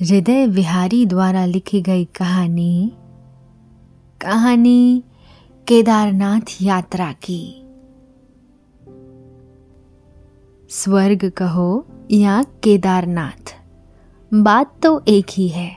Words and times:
हृदय 0.00 0.46
विहारी 0.46 1.06
द्वारा 1.06 1.44
लिखी 1.44 1.80
गई 1.82 2.04
कहानी 2.04 2.92
कहानी 4.20 5.04
केदारनाथ 5.68 6.62
यात्रा 6.62 7.12
की। 7.12 7.62
स्वर्ग 10.70 11.32
कहो 11.36 11.86
या 12.10 12.42
केदारनाथ, 12.42 13.54
बात 14.34 14.74
तो 14.82 15.04
एक 15.08 15.26
ही 15.30 15.48
है। 15.48 15.70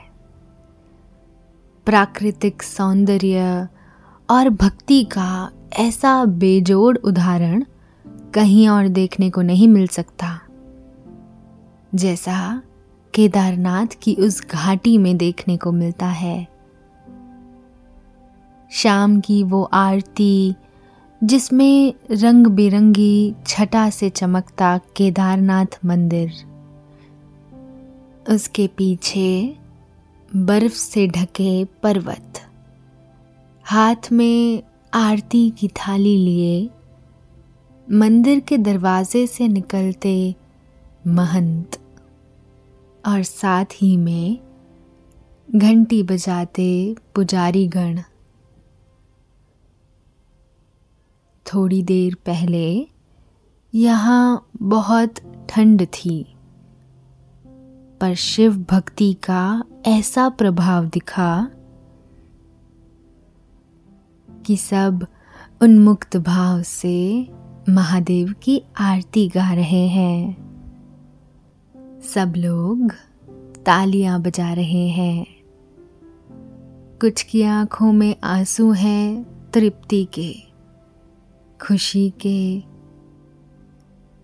प्राकृतिक 1.85 2.63
सौंदर्य 2.63 3.67
और 4.29 4.49
भक्ति 4.49 5.03
का 5.03 5.51
ऐसा 5.73 6.25
बेजोड़ 6.25 6.97
उदाहरण 6.97 7.63
कहीं 8.33 8.69
और 8.69 8.87
देखने 8.87 9.29
को 9.29 9.41
नहीं 9.41 9.67
मिल 9.67 9.87
सकता। 9.87 10.39
जैसा 11.95 12.61
केदारनाथ 13.13 13.87
की 14.01 14.15
उस 14.15 14.47
घाटी 14.47 14.97
में 14.97 15.17
देखने 15.17 15.57
को 15.57 15.71
मिलता 15.71 16.07
है। 16.07 16.47
शाम 18.71 19.19
की 19.19 19.43
वो 19.43 19.63
आरती, 19.63 20.55
जिसमें 21.23 21.93
रंग 22.11 22.47
बिरंगी 22.47 23.35
छटा 23.47 23.89
से 23.89 24.09
चमकता 24.09 24.79
केदारनाथ 24.95 25.79
मंदिर। 25.85 26.31
उसके 28.29 28.67
पीछे 28.67 29.55
बर्फ़ 30.35 30.73
से 30.73 31.07
ढके 31.07 31.65
पर्वत। 31.65 32.41
हाथ 33.63 34.11
में 34.11 34.63
आरती 34.93 35.49
की 35.49 35.67
थाली 35.67 36.17
लिए 36.17 36.69
मंदिर 37.91 38.39
के 38.39 38.57
दरवाजे 38.57 39.27
से 39.27 39.47
निकलते 39.47 40.35
महंत 41.07 41.80
और 43.07 43.23
साथ 43.23 43.65
ही 43.75 43.97
में 43.97 44.39
घंटी 45.55 46.03
बजाते 46.03 46.95
पुजारी 47.15 47.67
गण 47.67 48.01
थोड़ी 51.45 51.83
देर 51.83 52.15
पहले 52.15 52.87
यहाँ 53.75 54.49
बहुत 54.61 55.15
ठंड 55.49 55.85
थी, 55.85 56.35
पर 58.01 58.13
शिव 58.15 58.57
भक्ति 58.69 59.13
का 59.13 59.63
ऐसा 59.85 60.29
प्रभाव 60.29 60.85
दिखा 60.85 61.51
कि 64.45 64.57
सब 64.57 65.07
उन्मुक्त 65.61 66.17
भाव 66.17 66.61
से 66.61 67.27
महादेव 67.69 68.33
की 68.43 68.63
आरती 68.79 69.27
गा 69.27 69.53
रहे 69.53 69.87
हैं। 69.87 70.50
सब 72.03 72.33
लोग 72.37 72.91
तालियाँ 73.65 74.21
बजा 74.21 74.53
रहे 74.53 74.87
हैं। 74.87 75.25
कुछ 77.01 77.23
की 77.23 77.43
आँखों 77.43 77.93
में 77.93 78.15
आँसू 78.23 78.71
हैं 78.71 79.25
तृप्ति 79.51 80.07
के, 80.13 80.35
खुशी 81.67 82.13
के, 82.25 82.63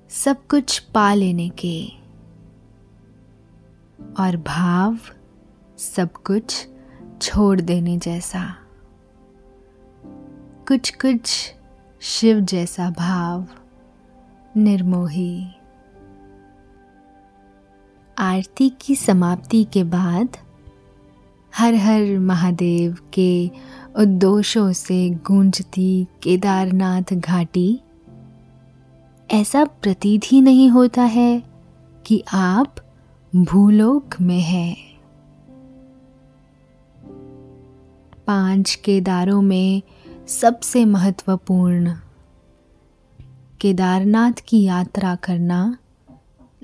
सब 0.09 0.47
कुछ 0.47 0.79
पा 0.79 1.13
लेने 1.13 1.49
के। 1.49 1.87
और 4.19 4.37
भाव 4.37 4.97
सब 5.77 6.13
कुछ 6.13 6.67
छोड़ 7.21 7.61
देने 7.61 7.97
जैसा। 7.97 8.55
कुछ 10.67 10.95
कुछ 10.95 11.53
शिव 12.01 12.39
जैसा 12.39 12.89
भाव, 12.89 13.47
निर्मोही। 14.57 15.56
आरती 18.19 18.69
की 18.69 18.95
समाप्ति 18.95 19.63
के 19.63 19.83
बाद 19.83 20.38
हर 21.57 21.73
हर 21.73 22.19
महादेव 22.19 22.97
के 23.13 23.51
उद्दोषों 23.95 24.73
से 24.73 25.09
गूंजती 25.09 26.07
केदारनाथ 26.23 27.13
घाटी। 27.13 27.79
ऐसा 29.31 29.66
प्रतीत 29.66 30.22
ही 30.25 30.41
नहीं 30.41 30.69
होता 30.69 31.01
है 31.01 31.44
कि 32.05 32.23
आप 32.33 32.75
भूलोक 33.35 34.22
में 34.22 34.41
हैं। 34.41 34.78
पाँच 38.28 38.75
केदारों 38.75 39.41
में 39.41 39.81
सबसे 40.28 40.85
महत्वपूर्ण, 40.85 41.94
केदारनाथ 43.61 44.34
की 44.47 44.63
यात्रा 44.63 45.16
करना 45.16 45.78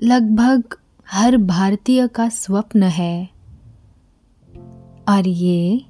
लगभग 0.02 0.76
हर 1.10 1.36
भारतीय 1.36 2.08
का 2.08 2.28
स्वप्न 2.28 2.82
है। 2.82 3.28
और 5.08 5.28
ये 5.28 5.84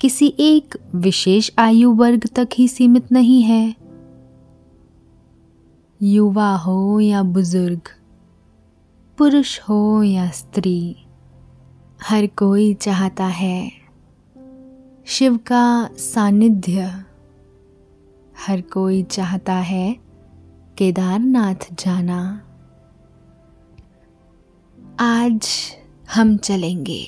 किसी 0.00 0.34
एक 0.40 0.78
विशेष 0.94 1.50
आयु 1.58 1.92
वर्ग 1.92 2.26
तक 2.36 2.48
ही 2.54 2.68
सीमित 2.68 3.12
नहीं 3.12 3.42
है। 3.42 3.74
युवा 6.02 6.56
हो 6.56 7.00
या 7.00 7.22
बुज़ुर्ग, 7.22 7.80
पुरुष 9.18 9.60
हो 9.60 10.02
या 10.02 10.30
स्त्री, 10.30 10.96
हर 12.02 12.26
कोई 12.26 12.74
चाहता 12.74 13.26
है 13.26 13.72
शिव 15.06 15.36
का 15.36 15.88
सानिध्य। 15.98 17.04
हर 18.48 18.60
कोई 18.60 19.02
चाहता 19.02 19.54
है 19.54 19.96
केदारनाथ 20.78 21.72
जाना। 21.72 22.40
आज 25.00 25.48
हम 26.14 26.36
चलेंगे 26.36 27.06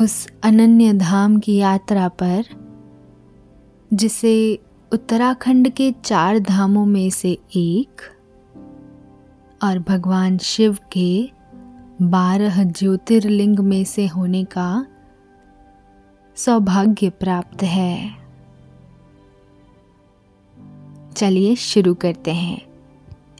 उस 0.00 0.28
अनन्य 0.42 0.92
धाम 0.92 1.38
की 1.38 1.56
यात्रा 1.56 2.08
पर, 2.08 2.44
जिसे 3.94 4.58
उत्तराखंड 4.92 5.68
के 5.68 5.94
चार 6.04 6.38
धामों 6.38 6.86
में 6.86 7.10
से 7.10 7.38
एक 7.56 8.00
और 9.64 9.78
भगवान 9.78 10.38
शिव 10.38 10.78
के 10.92 11.30
बारह 12.02 12.64
ज्योतिर्लिंग 12.64 13.58
में 13.58 13.84
से 13.84 14.06
होने 14.06 14.44
का 14.44 14.86
सौभाग्य 16.36 17.10
प्राप्त 17.10 17.62
है। 17.62 18.10
चलिए 21.16 21.56
शुरू 21.56 21.94
करते 21.94 22.30
हैं 22.30 22.62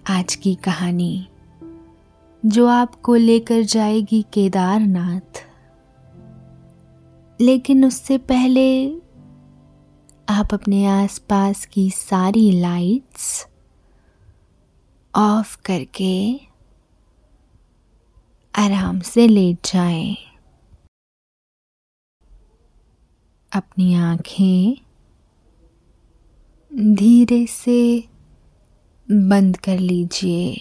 आज 0.09 0.35
की 0.35 0.55
कहानी। 0.55 1.27
जो 2.47 2.67
आपको 2.67 3.15
लेकर 3.15 3.63
जाएगी 3.63 4.23
केदारनाथ 4.33 5.47
लेकिन 7.41 7.85
उससे 7.85 8.19
पहले 8.19 8.95
आप 10.29 10.55
अपने 10.55 10.87
आसपास 10.87 11.67
की 11.67 11.91
सारी 11.91 12.61
लाइट्स 12.61 13.47
ऑफ़ 15.17 15.63
करके 15.65 16.41
आराम 18.55 19.01
से 19.01 19.29
लेट 19.29 19.59
जाएँ। 19.65 20.17
अपनी 23.53 23.95
आँखें 23.95 24.77
धीरे 26.95 27.47
से 27.47 28.09
बंद 29.13 29.57
कर 29.57 29.79
लीजिए 29.79 30.61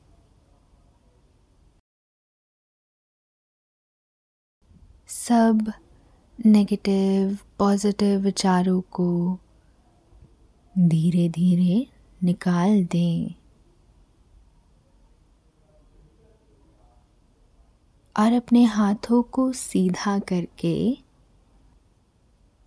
सब 5.11 5.73
नेगेटिव 6.45 7.37
पॉजिटिव 7.59 8.19
विचारों 8.19 8.81
को 8.81 9.39
धीरे 10.79 11.29
धीरे 11.29 11.87
निकाल 12.23 12.85
दें। 12.85 13.33
और 18.19 18.33
अपने 18.33 18.63
हाथों 18.63 19.23
को 19.23 19.51
सीधा 19.51 20.19
करके 20.19 20.97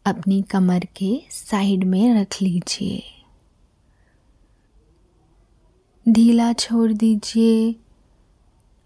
अपनी 0.05 0.43
कमर 0.43 0.85
के 0.85 1.23
साइड 1.31 1.85
में 1.85 2.21
रख 2.21 2.43
लीजिए। 2.43 3.03
ढीला 6.09 6.53
छोड़ 6.53 6.93
दीजिए 6.93 7.77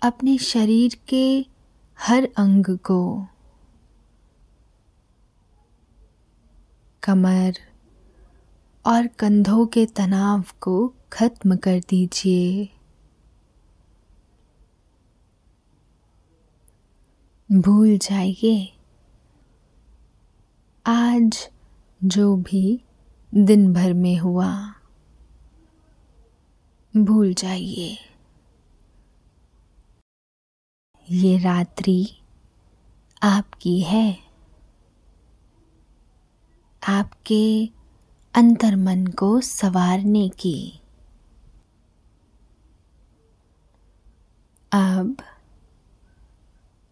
अपने 0.03 0.39
शरीर 0.39 0.97
के 1.09 1.47
हर 1.99 2.29
अंग 2.37 2.79
को। 2.79 3.27
कमर 7.09 7.55
और 8.87 9.07
कंधों 9.07 9.67
के 9.67 9.87
तनाव 9.87 10.45
को 10.61 10.95
खत्म 11.13 11.57
कर 11.57 11.79
दीजिए। 11.79 12.69
भूल 17.53 17.99
जाइए। 17.99 18.79
आज 20.87 21.51
जो 22.05 22.37
भी 22.37 22.85
दिन 23.35 23.73
भर 23.73 23.93
में 23.93 24.17
हुआ, 24.17 24.75
भूल 26.97 27.35
जाइए। 27.35 27.99
ये 31.11 31.39
रात्रि 31.39 32.19
आपकी 33.23 33.81
है। 33.81 34.28
आपके 36.89 37.71
अंतर्मन 38.35 39.07
को 39.07 39.41
सवारने 39.41 40.29
की। 40.29 40.81
अब 44.73 45.17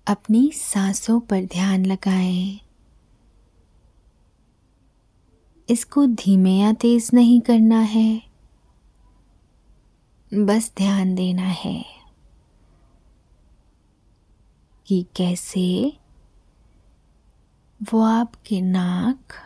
अपनी 0.07 0.53
सांसों 0.53 1.21
पर 1.21 1.43
ध्यान 1.43 1.87
लगाएँ। 1.87 2.61
इसको 5.69 6.07
धीमे 6.07 6.53
या 6.53 6.73
तेज 6.73 7.11
नहीं 7.15 7.41
करना 7.41 7.81
है। 7.81 8.23
बस 10.35 10.73
ध्यान 10.77 11.15
देना 11.15 11.47
है 11.47 11.85
कि 14.87 15.07
कैसे 15.17 15.99
वो 17.93 18.03
आपके 18.03 18.61
नाक 18.61 19.46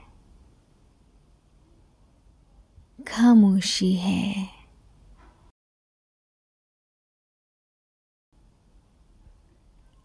खामोशी 3.07 3.93
है। 3.93 4.47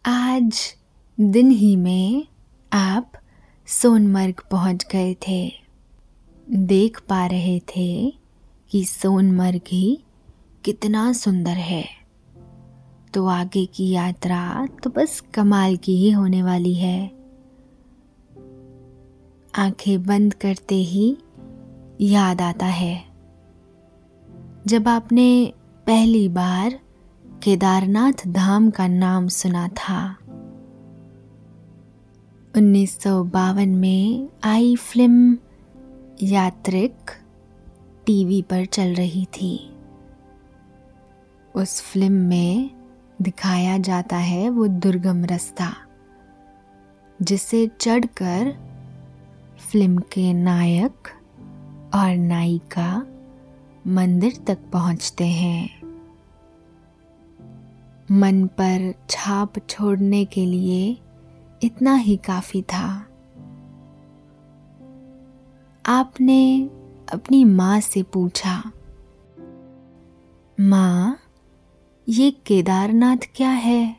आज 0.05 0.75
दिन 1.19 1.51
ही 1.51 1.75
में 1.75 2.27
आप 2.73 3.11
सोनमर्ग 3.67 4.43
पहुँच 4.51 4.85
गए 4.91 5.15
थे। 5.27 5.53
देख 6.49 7.01
पा 7.09 7.25
रहे 7.25 7.59
थे 7.59 8.13
कि 8.69 8.85
सोनमर्ग 8.85 9.61
ही 9.67 10.03
कितना 10.65 11.13
सुंदर 11.13 11.51
है। 11.51 11.89
तो 13.13 13.25
आगे 13.25 13.65
की 13.65 13.89
यात्रा 13.89 14.67
तो 14.83 14.89
बस 14.89 15.23
कमाल 15.33 15.77
की 15.77 15.97
ही 15.97 16.11
होने 16.11 16.43
वाली 16.43 16.73
है। 16.73 17.07
आँखें 19.55 20.03
बंद 20.03 20.33
करते 20.33 20.75
ही 20.75 21.17
याद 21.99 22.41
आता 22.41 22.65
है। 22.65 22.95
जब 24.67 24.87
आपने 24.87 25.53
पहली 25.87 26.27
बार 26.29 26.79
केदारनाथ 27.43 28.25
धाम 28.27 28.69
का 28.69 28.87
नाम 28.87 29.27
सुना 29.27 29.67
था, 29.67 30.17
उन्नीस 32.53 32.97
सौ 32.99 33.23
बावन 33.23 33.69
में 33.69 34.29
आई 34.43 34.75
फ़िल्म 34.75 35.37
यात्रिक 36.23 37.11
टीवी 38.05 38.41
पर 38.41 38.65
चल 38.65 38.93
रही 38.93 39.25
थी। 39.33 39.57
उस 41.55 41.81
फ़िल्म 41.81 42.13
में 42.13 42.69
दिखाया 43.21 43.77
जाता 43.77 44.17
है 44.17 44.49
वो 44.49 44.67
दुर्गम 44.67 45.25
रास्ता, 45.25 45.73
जिसे 47.19 47.67
चढ़कर 47.81 48.55
फ़िल्म 49.61 49.97
के 50.11 50.33
नायक 50.33 51.16
और 51.95 52.15
नायिका 52.15 53.05
मंदिर 53.87 54.43
तक 54.47 54.57
पहुँचते 54.73 55.27
हैं। 55.27 55.77
मन 58.11 58.47
पर 58.47 58.93
छाप 59.09 59.53
छोड़ने 59.69 60.25
के 60.25 60.45
लिए 60.45 60.97
इतना 61.63 61.95
ही 61.95 62.17
काफ़ी 62.17 62.61
था। 62.61 62.87
आपने 65.85 66.69
अपनी 67.13 67.43
माँ 67.43 67.79
से 67.79 68.03
पूछा, 68.03 68.71
माँ, 70.59 71.19
ये 72.09 72.31
केदारनाथ 72.31 73.17
क्या 73.35 73.49
है? 73.49 73.95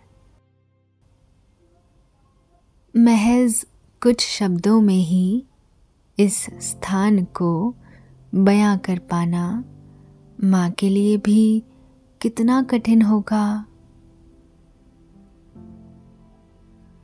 महज 2.97 3.67
कुछ 4.03 4.27
शब्दों 4.29 4.81
में 4.81 4.95
ही 4.95 5.45
इस 6.21 6.45
स्थान 6.45 7.25
को 7.25 7.75
बयां 8.35 8.79
कर 8.79 8.99
पाना 8.99 9.65
माँ 10.45 10.71
के 10.71 10.89
लिए 10.89 11.17
भी 11.17 11.65
कितना 12.21 12.63
कठिन 12.63 13.03
होगा। 13.03 13.65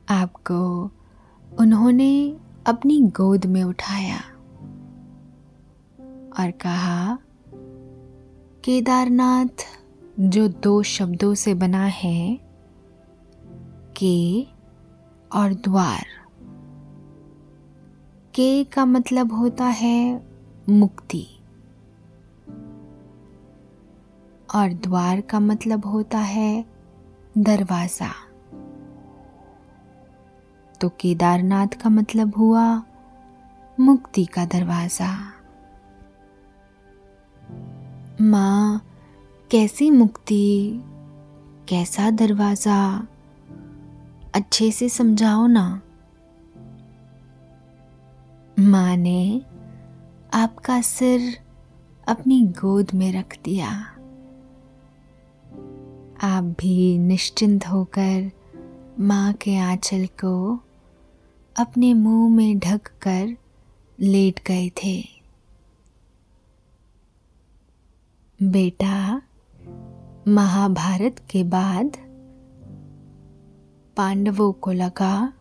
आपको 0.09 0.91
उन्होंने 1.59 2.37
अपनी 2.67 3.01
गोद 3.01 3.45
में 3.45 3.63
उठाया 3.63 4.19
और 6.39 6.51
कहा, 6.51 7.19
केदारनाथ, 8.63 9.65
जो 10.19 10.47
दो 10.47 10.83
शब्दों 10.83 11.33
से 11.33 11.53
बना 11.53 11.85
है, 11.85 12.39
के 13.97 14.47
और 15.33 15.53
द्वार। 15.53 16.24
के 18.35 18.63
का 18.63 18.85
मतलब 18.85 19.33
होता 19.33 19.65
है 19.65 20.27
मुक्ति। 20.69 21.27
और 24.55 24.73
द्वार 24.73 25.21
का 25.21 25.39
मतलब 25.39 25.85
होता 25.85 26.17
है 26.17 26.65
दरवाज़ा। 27.37 28.11
तो 30.81 30.89
केदारनाथ 30.89 31.67
का 31.67 31.89
मतलब 31.89 32.37
हुआ 32.37 32.83
मुक्ति 33.79 34.25
का 34.25 34.45
दरवाज़ा। 34.45 35.31
माँ, 38.21 38.85
कैसी 39.51 39.91
मुक्ति? 39.91 40.81
कैसा 41.69 42.11
दरवाज़ा? 42.11 43.07
अच्छे 44.35 44.71
से 44.71 44.89
समझाओ 44.89 45.47
ना। 45.47 45.81
माँ 48.59 48.95
ने 48.95 49.41
आपका 50.33 50.81
सिर 50.81 51.37
अपनी 52.07 52.41
गोद 52.41 52.91
में 52.93 53.13
रख 53.13 53.37
दिया। 53.43 53.69
आप 56.23 56.43
भी 56.59 56.97
निश्चिंत 56.97 57.67
होकर 57.67 58.31
माँ 58.99 59.33
के 59.33 59.57
आंचल 59.57 60.05
को 60.05 60.59
अपने 61.59 61.93
मुँह 61.93 62.35
में 62.35 62.59
ढक 62.59 62.81
कर 63.01 63.37
लेट 63.99 64.39
गए 64.47 64.69
थे। 64.69 65.03
बेटा, 68.43 69.21
महाभारत 70.27 71.15
के 71.29 71.43
बाद 71.43 71.91
पांडवों 73.97 74.51
को 74.51 74.71
लगा 74.71 75.33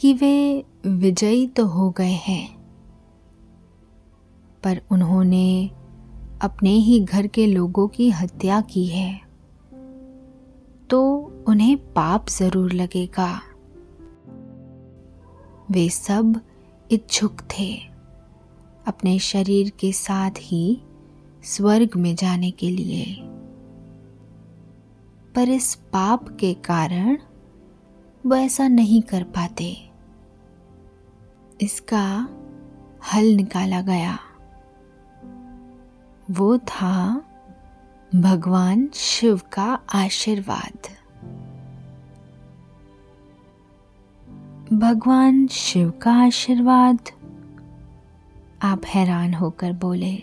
कि 0.00 0.14
वे 0.14 0.64
विजयी 0.86 1.46
तो 1.46 1.66
हो 1.66 1.90
गए 1.90 2.12
हैं। 2.12 2.60
पर 4.62 4.82
उन्होंने 4.90 5.70
अपने 6.42 6.70
ही 6.70 7.00
घर 7.00 7.26
के 7.26 7.46
लोगों 7.46 7.88
की 7.88 8.10
हत्या 8.10 8.60
की 8.60 8.86
है। 8.86 9.20
तो 10.90 11.16
उन्हें 11.48 11.92
पाप 11.92 12.28
ज़रूर 12.28 12.72
लगेगा। 12.72 13.40
वे 15.70 15.88
सब 15.88 16.40
इच्छुक 16.90 17.36
थे। 17.40 17.76
अपने 18.86 19.18
शरीर 19.18 19.70
के 19.70 19.92
साथ 19.92 20.30
ही 20.38 20.80
स्वर्ग 21.42 21.90
में 21.96 22.16
जाने 22.16 22.50
के 22.50 22.70
लिए। 22.70 23.16
पर 25.34 25.48
इस 25.48 25.74
पाप 25.74 26.36
के 26.40 26.54
कारण 26.54 27.18
वो 28.26 28.36
ऐसा 28.36 28.68
नहीं 28.68 29.02
कर 29.02 29.22
पाते। 29.22 29.89
इसका 31.60 32.28
हल 33.14 33.26
निकाला 33.26 33.80
गया। 33.80 34.18
वो 36.30 36.58
था 36.58 37.22
भगवान 38.14 38.88
शिव 38.94 39.40
का 39.52 39.78
आशीर्वाद। 39.94 40.88
भगवान 44.72 45.46
शिव 45.46 45.90
का 45.90 46.12
आशीर्वाद। 46.12 46.98
आप 48.62 48.82
हैरान 48.86 49.34
होकर 49.34 49.72
बोले 49.72 50.22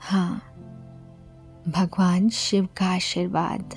हाँ 0.00 0.42
भगवान 1.68 2.28
शिव 2.28 2.68
का 2.76 2.86
आशीर्वाद। 2.86 3.74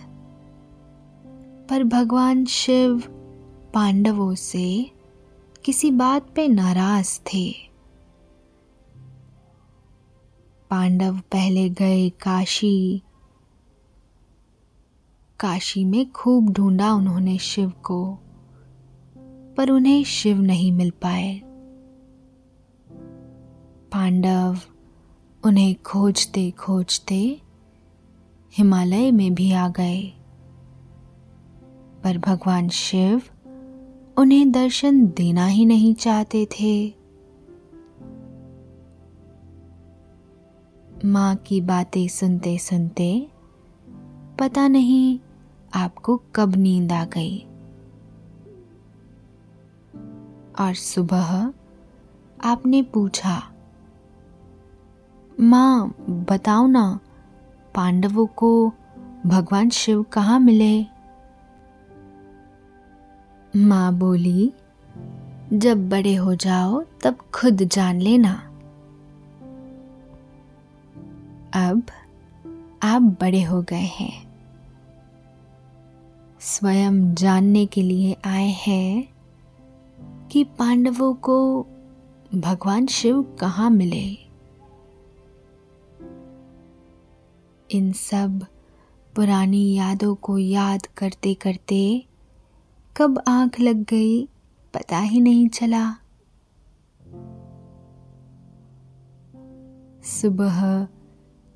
पर 1.69 1.84
भगवान 1.84 2.45
शिव 2.45 3.00
पांडवों 3.74 4.36
से 4.36 4.95
किसी 5.65 5.91
बात 5.91 6.29
पे 6.36 6.48
नाराज़ 6.48 7.19
थे। 7.19 7.51
पांडव 10.69 11.17
पहले 11.17 11.69
गए 11.69 12.10
काशी। 12.10 13.01
काशी 15.39 15.86
में 15.86 16.12
खूब 16.12 16.50
ढूंढा 16.50 16.93
उन्होंने 16.93 17.38
शिव 17.38 17.69
को, 17.69 18.19
पर 19.57 19.69
उन्हें 19.69 20.03
शिव 20.03 20.41
नहीं 20.41 20.72
मिल 20.72 20.89
पाए। 20.89 21.41
पांडव 23.91 24.57
उन्हें 25.43 25.75
खोजते 25.75 26.51
खोजते 26.51 27.41
हिमालय 28.57 29.12
में 29.12 29.36
भी 29.36 29.51
आ 29.51 29.67
गए, 29.67 30.01
पर 32.03 32.17
भगवान 32.17 32.69
शिव 32.69 33.22
उन्हें 34.17 34.51
दर्शन 34.51 35.05
देना 35.07 35.45
ही 35.45 35.65
नहीं 35.65 35.93
चाहते 35.95 36.45
थे। 36.45 36.93
माँ 41.05 41.36
की 41.36 41.62
बातें 41.62 42.07
सुनते 42.07 42.57
सुनते 42.57 43.27
पता 44.39 44.67
नहीं 44.67 45.19
आपको 45.74 46.22
कब 46.36 46.55
नींद 46.55 46.91
आ 46.91 47.05
गई। 47.05 47.39
और 50.60 50.74
सुबह 50.74 51.53
आपने 52.43 52.81
पूछा, 52.81 53.51
माँ, 55.39 55.95
बताओ 56.29 56.67
ना, 56.67 57.00
पांडवों 57.75 58.25
को 58.25 58.72
भगवान 59.25 59.69
शिव 59.69 60.03
कहाँ 60.03 60.39
मिले? 60.39 60.95
माँ 63.55 63.93
बोली, 63.93 64.53
जब 65.53 65.89
बड़े 65.89 66.15
हो 66.15 66.35
जाओ 66.35 66.83
तब 67.03 67.17
खुद 67.33 67.63
जान 67.63 68.01
लेना। 68.01 68.33
अब 71.53 71.83
आप 72.83 73.01
बड़े 73.01 73.43
हो 73.43 73.62
गए 73.62 73.89
हैं। 74.00 74.25
स्वयं 76.39 77.15
जानने 77.15 77.65
के 77.65 77.81
लिए 77.81 78.17
आए 78.25 78.47
हैं 78.47 79.07
कि 80.31 80.43
पांडवों 80.43 81.13
को 81.13 81.67
भगवान 82.35 82.88
शिव 82.88 83.38
कहाँ 83.39 83.69
मिले। 83.69 84.17
इन 87.71 87.91
सब 87.91 88.45
पुरानी 89.15 89.74
यादों 89.74 90.15
को 90.15 90.38
याद 90.38 90.85
करते 90.85 91.33
करते 91.33 92.07
कब 92.98 93.24
आँख 93.28 93.60
लग 93.60 93.75
गई, 93.75 94.25
पता 94.74 95.00
ही 95.00 95.22
नहीं 95.22 95.50
चला। 95.50 95.96
सुबह 100.04 100.88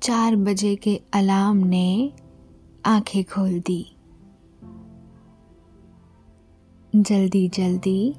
चार 0.02 0.36
बजे 0.36 0.76
के 0.76 1.00
अलार्म 1.12 1.56
ने 1.56 2.12
आँखें 2.86 3.24
खोल 3.24 3.60
दी। 3.60 3.96
जल्दी 6.96 7.48
जल्दी 7.48 8.14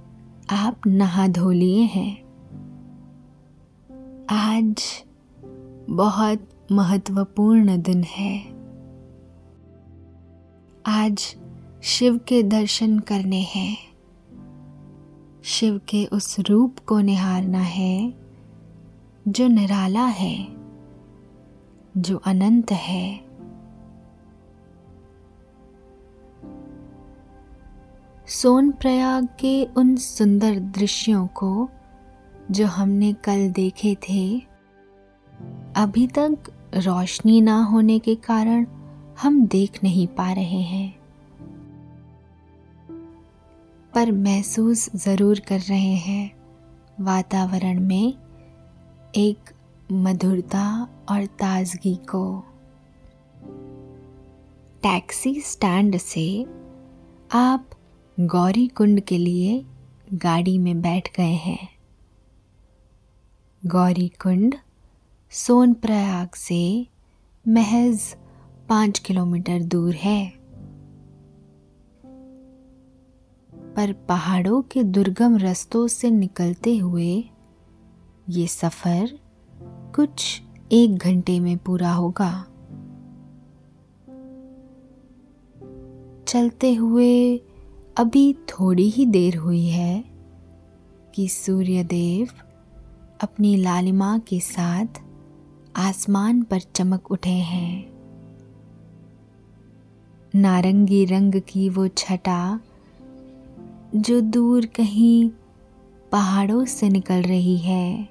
आप 0.50 0.82
नहा 0.88 1.28
धो 1.28 1.52
लिए 1.52 1.82
हैं। 1.82 2.24
आज 4.30 5.04
बहुत 5.90 6.68
महत्वपूर्ण 6.72 7.82
दिन 7.82 8.04
है। 8.04 8.40
आज 10.86 11.41
शिव 11.84 12.18
के 12.18 12.44
दर्शन 12.44 13.00
करने 13.00 13.42
हैं। 13.42 13.78
शिव 15.44 15.82
के 15.90 16.06
उस 16.06 16.40
रूप 16.40 16.80
को 16.80 17.00
निहारना 17.00 17.60
है, 17.60 18.14
जो 19.28 19.48
निराला 19.48 20.06
है, 20.06 20.48
जो 21.98 22.18
अनंत 22.18 22.72
है। 22.72 23.18
सोन 28.28 28.72
प्रयाग 28.72 29.26
के 29.26 29.66
उन 29.66 29.96
सुंदर 29.96 30.60
दृश्यों 30.60 31.28
को, 31.28 31.70
जो 32.52 32.68
हमने 32.68 33.14
कल 33.14 33.52
देखे 33.52 33.96
थे, 33.96 34.40
अभी 35.76 36.08
तक 36.08 36.38
रोशनी 36.76 37.42
ना 37.42 37.64
होने 37.64 38.00
के 38.00 38.16
कारण 38.16 38.68
हम 39.22 39.46
देख 39.46 39.84
नहीं 39.84 40.08
पा 40.08 40.32
रहे 40.32 40.62
हैं। 40.62 41.01
पर 43.96 44.12
महसूस 44.12 44.90
ज़रूर 44.96 45.40
कर 45.40 45.60
रहे 45.60 45.96
हैं। 45.96 46.32
वातावरण 47.00 47.80
में 47.80 48.14
एक 49.16 49.50
मधुरता 49.92 50.88
और 51.10 51.26
ताजगी 51.26 51.96
को। 51.96 52.44
टैक्सी 54.84 55.42
स्टैंड 55.42 55.98
से 55.98 56.46
आप 57.32 57.70
गौरी 58.20 58.68
कुंड 58.68 59.02
के 59.02 59.18
लिए 59.18 59.66
गाड़ी 60.14 60.58
में 60.58 60.82
बैठ 60.82 61.18
गए 61.18 61.34
हैं। 61.34 61.70
गौरी 63.66 64.10
कुंड 64.10 64.56
सोनप्रयाग 65.32 66.36
से 66.36 66.88
महज 67.48 68.16
पाँच 68.70 69.00
किलोमीटर 69.00 69.60
दूर 69.60 69.94
है। 69.96 70.41
पर 73.76 73.94
पहाड़ों 73.94 74.62
के 74.62 74.84
दुर्गम 74.84 75.38
रस्तों 75.38 75.88
से 75.88 76.12
निकलते 76.12 76.78
हुए 76.78 77.24
ये 78.30 78.48
सफ़र 78.48 79.20
कुछ 79.96 80.42
एक 80.72 80.98
घंटे 80.98 81.40
में 81.40 81.58
पूरा 81.58 81.92
होगा। 81.92 82.46
चलते 86.28 86.74
हुए 86.74 87.38
अभी 87.98 88.34
थोड़ी 88.34 88.90
ही 88.90 89.06
देर 89.06 89.38
हुई 89.38 89.66
है 89.66 90.04
कि 91.16 91.28
सूर्यदेव 91.28 92.30
अपनी 93.22 93.56
लालिमा 93.56 94.18
के 94.18 94.40
साथ 94.40 94.88
आसमान 95.76 96.44
पर 96.44 96.60
चमक 96.60 97.12
उठे 97.12 97.30
हैं। 97.30 97.92
नारंगी 100.36 101.06
रंग 101.06 101.36
की 101.36 101.70
वो 101.70 101.88
छटा 101.88 102.60
जो 103.96 104.22
दूर 104.22 104.66
कहीं 104.66 105.30
पहाड़ों 106.12 106.66
से 106.66 106.90
निकल 106.90 107.22
रही 107.22 107.58
है। 107.58 108.10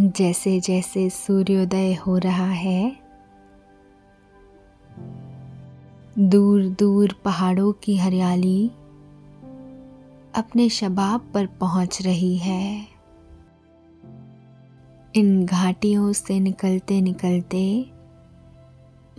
जैसे 0.00 0.60
जैसे 0.60 1.10
सूर्योदय 1.10 1.94
हो 1.94 2.18
रहा 2.18 2.46
है 2.46 2.96
दूर 6.18 6.64
दूर 6.68 7.14
पहाड़ों 7.24 7.72
की 7.72 7.96
हरियाली 7.96 8.68
अपने 10.34 10.68
शबाब 10.68 11.30
पर 11.34 11.46
पहुँच 11.46 12.02
रही 12.02 12.36
है। 12.36 12.86
इन 15.14 15.46
घाटियों 15.46 16.12
से 16.12 16.40
निकलते 16.40 17.00
निकलते 17.00 17.86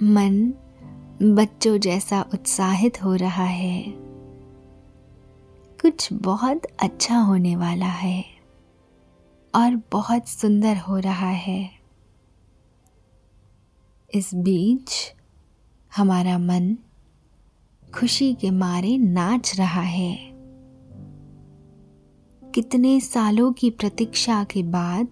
मन 0.04 0.54
बच्चों 1.24 1.78
जैसा 1.78 2.26
उत्साहित 2.34 3.04
हो 3.04 3.16
रहा 3.16 3.44
है। 3.44 3.86
कुछ 5.82 6.14
बहुत 6.14 6.62
अच्छा 6.66 7.18
होने 7.18 7.56
वाला 7.56 7.86
है 7.86 8.26
और 9.56 9.82
बहुत 9.92 10.28
सुंदर 10.28 10.78
हो 10.78 10.98
रहा 10.98 11.30
है। 11.30 11.72
इस 14.14 14.36
बीच 14.36 15.14
हमारा 15.96 16.38
मन 16.38 16.78
खुशी 17.96 18.34
के 18.34 18.52
मारे 18.52 18.98
नाच 18.98 19.58
रहा 19.58 19.82
है। 19.82 20.20
कितने 22.52 23.00
सालों 23.00 23.54
की 23.54 23.70
प्रतीक्षा 23.70 24.44
के 24.44 24.64
बाद 24.64 25.08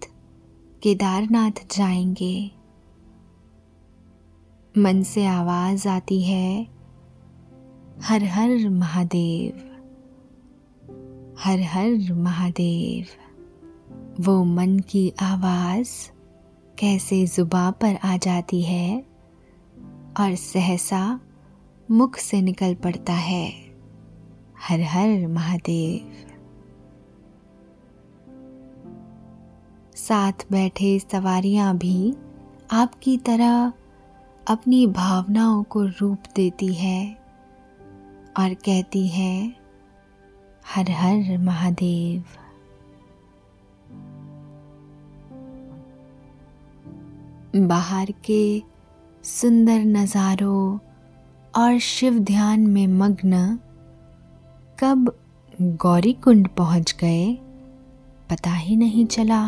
केदारनाथ 0.82 1.76
जाएँगे। 1.76 2.59
मन 4.78 5.02
से 5.02 5.26
आवाज़ 5.26 5.88
आती 5.88 6.22
है, 6.22 6.66
हर 8.02 8.24
हर 8.24 8.68
महादेव, 8.68 9.56
हर 11.38 11.60
हर 11.60 12.12
महादेव। 12.12 13.06
वो 14.22 14.44
मन 14.44 14.78
की 14.78 15.12
आवाज़ 15.22 15.88
कैसे 16.78 17.26
जुबा 17.26 17.70
पर 17.70 17.96
आ 18.04 18.16
जाती 18.16 18.62
है 18.62 19.04
और 20.20 20.34
सहसा 20.34 21.20
मुख 21.90 22.16
से 22.16 22.42
निकल 22.42 22.74
पड़ता 22.74 23.12
है, 23.12 23.52
हर 24.68 24.80
हर 24.80 25.26
महादेव। 25.26 26.16
साथ 29.96 30.46
बैठे 30.52 30.98
सवारियाँ 30.98 31.76
भी 31.78 32.14
आपकी 32.70 33.16
तरह 33.18 33.72
अपनी 34.50 34.86
भावनाओं 34.86 35.62
को 35.62 35.82
रूप 35.84 36.22
देती 36.36 36.72
है 36.74 37.12
और 38.38 38.54
कहती 38.54 39.06
है, 39.08 39.56
हर 40.66 40.90
हर 40.90 41.36
महादेव। 41.38 42.24
बाहर 47.66 48.10
के 48.24 48.42
सुंदर 49.24 49.84
नज़ारों 49.86 50.78
और 51.54 51.78
शिव 51.78 52.18
ध्यान 52.18 52.66
में 52.66 52.86
मग्न 52.86 53.58
कब 54.78 55.12
गौरी 55.60 56.12
कुंड 56.12 56.48
पहुँच 56.48 56.96
गए, 57.00 57.32
पता 58.30 58.54
ही 58.54 58.76
नहीं 58.76 59.06
चला। 59.06 59.40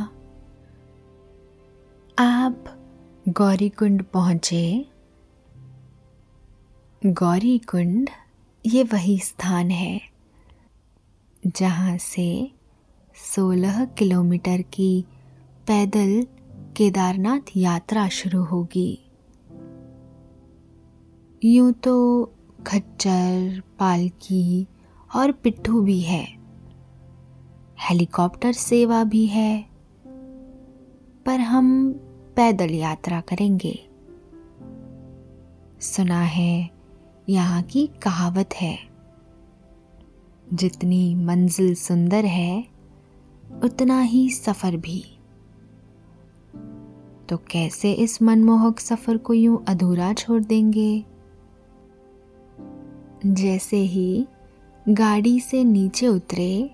आप 2.19 2.65
गौरी 3.29 3.69
कुंड 3.69 4.03
पहुँचे 4.05 4.92
गौरी 7.07 7.59
कुंड 7.59 8.11
ये 8.67 8.83
वही 8.83 9.19
स्थान 9.19 9.71
है, 9.71 10.01
जहाँ 11.47 11.97
से 11.99 12.51
16 13.17 13.85
किलोमीटर 13.85 14.63
की 14.63 15.05
पैदल 15.67 16.27
केदारनाथ 16.77 17.57
यात्रा 17.57 18.09
शुरू 18.09 18.43
होगी। 18.45 19.11
यूँ 21.45 21.73
तो 21.73 22.25
खच्चर, 22.67 23.63
पालकी 23.79 24.67
और 25.15 25.33
पिट्ठू 25.33 25.81
भी 25.81 26.01
है, 26.01 26.25
हेलीकॉप्टर 27.81 28.53
सेवा 28.53 29.05
भी 29.05 29.27
है, 29.27 29.65
पर 31.27 31.41
हम 31.41 31.93
पैदल 32.37 32.71
यात्रा 32.71 33.21
करेंगे। 33.21 33.79
सुना 35.81 36.21
है 36.21 36.72
यहाँ 37.29 37.63
की 37.63 37.87
कहावत 37.87 38.49
है। 38.55 38.79
जितनी 40.55 41.15
मंजिल 41.15 41.75
सुंदर 41.75 42.25
है, 42.25 42.67
उतना 43.65 44.01
ही 44.01 44.31
सफ़र 44.31 44.77
भी। 44.77 45.05
तो 47.29 47.37
कैसे 47.37 47.93
इस 47.93 48.23
मनमोहक 48.23 48.81
सफ़र 48.81 49.17
को 49.17 49.35
यूँ 49.35 49.65
अधूरा 49.69 50.13
छोड़ 50.13 50.43
देंगे? 50.43 51.05
जैसे 53.27 53.77
ही 53.77 54.27
गाड़ी 54.89 55.41
से 55.41 55.65
नीचे 55.65 56.07
उतरे 56.07 56.71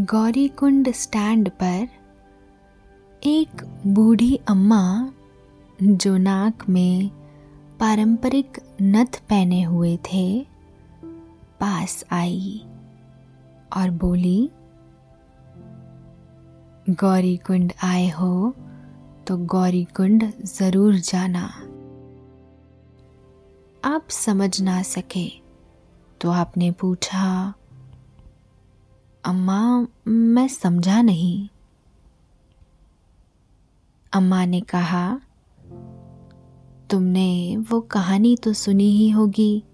गौरी 0.00 0.48
कुंड 0.48 0.92
स्टैंड 0.92 1.50
पर 1.50 1.88
एक 3.24 3.80
बूढ़ी 3.86 4.40
अम्मा, 4.48 5.12
जो 5.82 6.16
नाक 6.16 6.68
में 6.68 7.10
पारंपरिक 7.80 8.58
नथ 8.82 9.18
पहने 9.28 9.60
हुए 9.62 9.96
थे। 10.04 10.24
पास 11.60 12.04
आई 12.12 12.60
और 13.76 13.90
बोली 13.90 14.50
गौरी 16.90 17.36
कुंड 17.36 17.72
आए 17.84 18.08
हो 18.08 18.32
तो 19.26 19.36
गौरी 19.46 19.84
कुंड 19.96 20.24
ज़रूर 20.46 20.96
जाना। 20.96 21.44
आप 23.84 24.08
समझ 24.10 24.60
ना 24.60 24.80
सके 24.82 25.28
तो 26.20 26.30
आपने 26.32 26.70
पूछा, 26.72 27.54
अम्मा, 29.24 29.86
मैं 30.08 30.46
समझा 30.48 31.00
नहीं। 31.02 31.48
अम्मा 34.12 34.44
ने 34.44 34.60
कहा 34.60 35.20
तुमने 36.90 37.56
वो 37.56 37.80
कहानी 37.80 38.36
तो 38.36 38.52
सुनी 38.52 38.90
ही 38.90 39.10
होगी, 39.10 39.64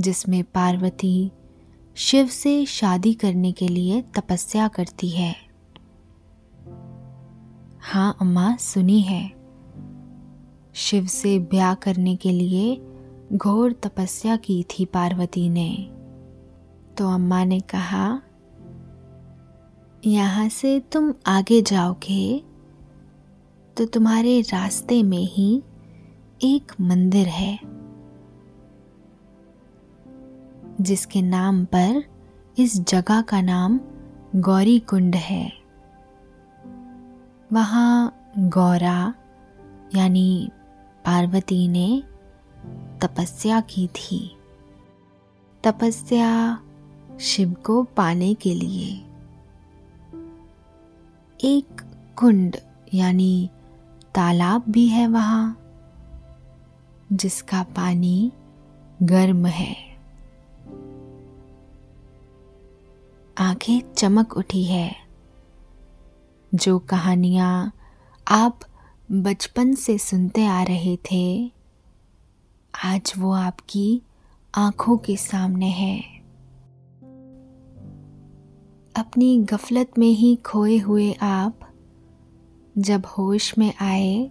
जिसमें 0.00 0.42
पार्वती 0.44 1.30
शिव 1.96 2.26
से 2.26 2.64
शादी 2.66 3.14
करने 3.14 3.52
के 3.52 3.68
लिए 3.68 4.02
तपस्या 4.02 4.68
करती 4.68 5.08
है। 5.08 5.34
हाँ 7.80 8.16
अम्मा, 8.20 8.56
सुनी 8.56 9.00
है। 9.00 9.32
शिव 10.74 11.06
से 11.06 11.38
ब्याह 11.38 11.74
करने 11.74 12.16
के 12.16 12.30
लिए 12.30 12.80
घोर 13.32 13.72
तपस्या 13.72 14.36
की 14.36 14.62
थी 14.62 14.84
पार्वती 14.84 15.48
ने। 15.48 15.74
तो 16.98 17.08
अम्मा 17.08 17.44
ने 17.44 17.60
कहा, 17.60 18.20
यहाँ 20.06 20.48
से 20.48 20.80
तुम 20.80 21.12
आगे 21.26 21.62
जाओगे 21.62 22.44
तो 23.76 23.84
तुम्हारे 23.84 24.40
रास्ते 24.40 25.02
में 25.02 25.24
ही 25.24 25.62
एक 26.44 26.72
मंदिर 26.80 27.26
है, 27.26 27.58
जिसके 30.80 31.22
नाम 31.22 31.64
पर 31.64 32.04
इस 32.58 32.80
जगह 32.80 33.22
का 33.22 33.40
नाम 33.40 33.80
गौरी 34.36 34.78
कुंड 34.78 35.14
है। 35.14 35.52
वहाँ 37.52 38.16
गौरा 38.38 39.14
यानी 39.94 40.50
पार्वती 41.04 41.68
ने 41.68 42.02
तपस्या 43.02 43.60
की 43.60 43.86
थी। 43.86 44.36
तपस्या 45.64 46.58
शिव 47.20 47.52
को 47.52 47.82
पाने 47.82 48.34
के 48.34 48.54
लिए। 48.54 48.94
एक 51.44 51.80
कुंड 52.16 52.56
यानी 52.94 53.50
तालाब 54.14 54.64
भी 54.68 54.88
है 54.88 55.06
वहाँ। 55.08 55.58
जिसका 57.12 57.62
पानी 57.62 58.32
गर्म 59.02 59.46
है। 59.46 59.76
आँखें 63.38 63.94
चमक 63.94 64.36
उठी 64.36 64.64
है। 64.64 64.96
जो 66.54 66.78
कहानियाँ 66.78 67.72
आप 68.28 68.60
बचपन 69.12 69.74
से 69.74 69.98
सुनते 69.98 70.46
आ 70.46 70.62
रहे 70.62 70.96
थे, 70.96 71.52
आज 72.84 73.12
वो 73.18 73.32
आपकी 73.32 74.02
आँखों 74.54 74.96
के 74.96 75.16
सामने 75.16 75.68
है। 75.68 76.00
अपनी 78.96 79.38
गफलत 79.38 79.92
में 79.98 80.10
ही 80.10 80.36
खोए 80.36 80.78
हुए 80.78 81.12
आप 81.12 81.60
जब 82.78 83.06
होश 83.06 83.58
में 83.58 83.74
आए, 83.80 84.30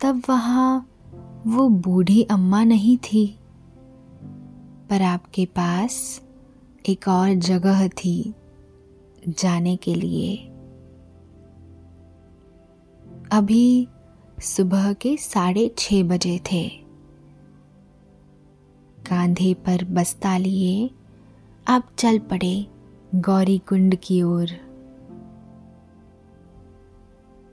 तब 0.00 0.22
वहाँ 0.28 0.86
वो 1.46 1.68
बूढ़ी 1.68 2.22
अम्मा 2.22 2.64
नहीं 2.64 2.98
थी। 2.98 3.38
पर 4.90 5.02
आपके 5.02 5.46
पास 5.46 6.22
एक 6.88 7.08
और 7.08 7.34
जगह 7.34 7.88
थी 7.88 8.34
जाने 9.28 9.76
के 9.76 9.94
लिए। 9.94 10.36
अभी 13.32 13.88
सुबह 14.40 14.92
के 14.92 15.16
साढ़े 15.16 15.74
छः 15.78 16.02
बजे 16.02 16.40
थे। 16.52 16.68
कांधे 19.08 19.54
पर 19.54 19.84
बस्ता 19.84 20.38
लिए 20.38 20.90
आप 21.68 21.90
चल 21.98 22.18
पड़े 22.18 22.66
गौरी 23.14 23.58
कुंड 23.58 23.94
की 23.94 24.22
ओर। 24.22 24.48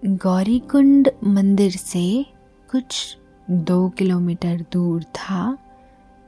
गौरी 0.06 0.60
कुंड 0.60 1.10
मंदिर 1.24 1.72
से 1.72 2.26
कुछ 2.72 3.18
दो 3.52 3.90
किलोमीटर 3.90 4.66
दूर 4.72 5.04
था 5.04 5.58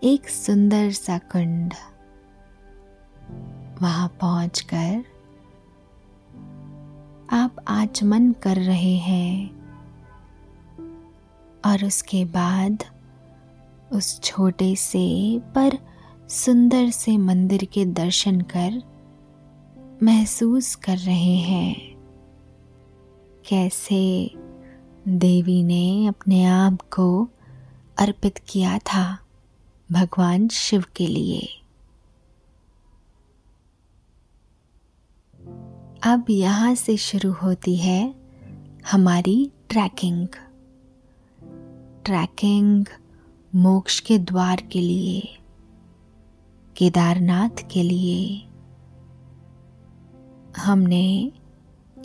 एक 0.03 0.29
सुंदर 0.29 0.91
सा 0.91 1.17
कुंड। 1.17 1.73
वहाँ 3.81 4.07
पहुंचकर 4.07 5.03
आप 7.31 7.55
आचमन 7.67 8.31
कर 8.31 8.55
रहे 8.55 8.95
हैं 8.97 9.51
और 11.65 11.85
उसके 11.85 12.25
बाद 12.25 12.83
उस 13.91 14.21
छोटे 14.21 14.75
से 14.75 15.39
पर 15.39 15.77
सुंदर 16.29 16.89
से 16.89 17.17
मंदिर 17.17 17.65
के 17.65 17.85
दर्शन 17.85 18.41
कर 18.41 18.81
महसूस 20.03 20.75
कर 20.75 20.97
रहे 20.97 21.35
हैं। 21.35 21.95
कैसे 23.49 24.31
देवी 25.09 25.63
ने 25.63 26.07
अपने 26.07 26.45
आप 26.45 26.81
को 26.81 27.29
अर्पित 27.99 28.37
किया 28.37 28.77
था 28.77 29.19
भगवान 29.91 30.47
शिव 30.47 30.85
के 30.95 31.07
लिए। 31.07 31.49
अब 36.03 36.25
यहाँ 36.29 36.75
से 36.75 36.97
शुरू 36.97 37.31
होती 37.31 37.75
है 37.75 38.15
हमारी 38.91 39.51
ट्रैकिंग। 39.69 40.27
ट्रैकिंग 42.05 42.85
मोक्ष 43.55 43.99
के 43.99 44.17
द्वार 44.17 44.61
के 44.61 44.81
लिए, 44.81 45.37
केदारनाथ 46.77 47.69
के 47.71 47.83
लिए। 47.83 48.45
हमने 50.57 51.31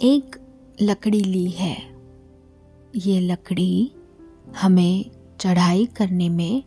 एक 0.03 0.37
लकड़ी 0.83 1.21
ली 1.21 1.51
है। 1.51 1.94
ये 2.97 3.21
लकड़ी 3.21 3.93
हमें 4.63 5.11
चढ़ाई 5.41 5.87
करने 5.87 6.29
में 6.29 6.63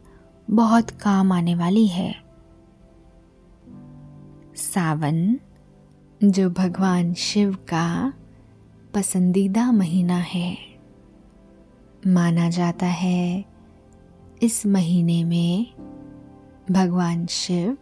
बहुत 0.50 0.92
काम 0.92 1.32
आने 1.32 1.56
वाली 1.56 1.88
है। 1.88 2.16
सावन, 4.56 5.40
जो 6.24 6.50
भगवान 6.50 7.14
शिव 7.14 7.56
का 7.56 8.14
पसंदीदा 8.94 9.72
महीना 9.72 10.18
है, 10.18 10.58
माना 12.08 12.50
जाता 12.50 12.86
है 12.86 13.46
इस 14.42 14.66
महीने 14.66 15.24
में 15.24 15.66
भगवान 16.72 17.26
शिव 17.26 17.78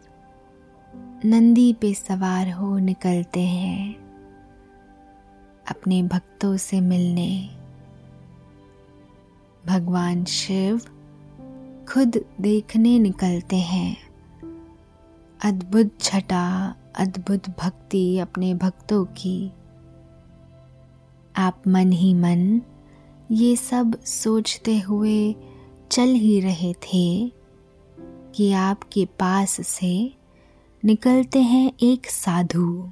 नंदी 1.26 1.74
पे 1.74 1.94
सवार 1.94 2.52
हो 2.52 2.78
निकलते 2.80 3.42
हैं 3.42 3.96
अपने 5.70 6.04
भक्तों 6.04 6.58
से 6.58 6.82
मिलने। 6.82 7.65
भगवान 9.68 10.26
शिव 10.26 10.82
खुद 11.90 12.26
देखने 12.42 13.00
निकलते 13.00 13.56
हैं। 13.56 13.98
अद्भुत 15.44 16.00
छटा, 16.00 16.76
अद्भुत 16.96 17.50
भक्ति 17.50 18.18
अपने 18.18 18.54
भक्तों 18.54 19.06
की। 19.06 19.52
आप 21.36 21.64
मन 21.68 21.92
ही 21.92 22.14
मन 22.14 22.62
ये 23.32 23.56
सब 23.56 24.04
सोचते 24.04 24.80
हुए 24.80 25.36
चल 25.92 26.08
ही 26.08 26.40
रहे 26.40 26.74
थे 26.74 27.32
कि 28.36 28.52
आपके 28.52 29.06
पास 29.06 29.68
से 29.68 30.14
निकलते 30.86 31.42
हैं 31.42 31.72
एक 31.82 32.06
साधु। 32.06 32.92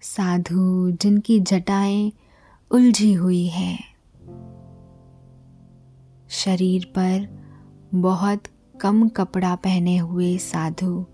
साधु 0.00 0.90
जिनकी 0.90 1.40
जटाएँ 1.40 2.12
उलझी 2.70 3.12
हुई 3.12 3.46
है। 3.46 3.91
शरीर 6.32 6.84
पर 6.84 7.28
बहुत 7.94 8.42
कम 8.80 9.08
कपड़ा 9.08 9.54
पहने 9.54 9.96
हुए 9.96 10.38
साधु 10.38 11.06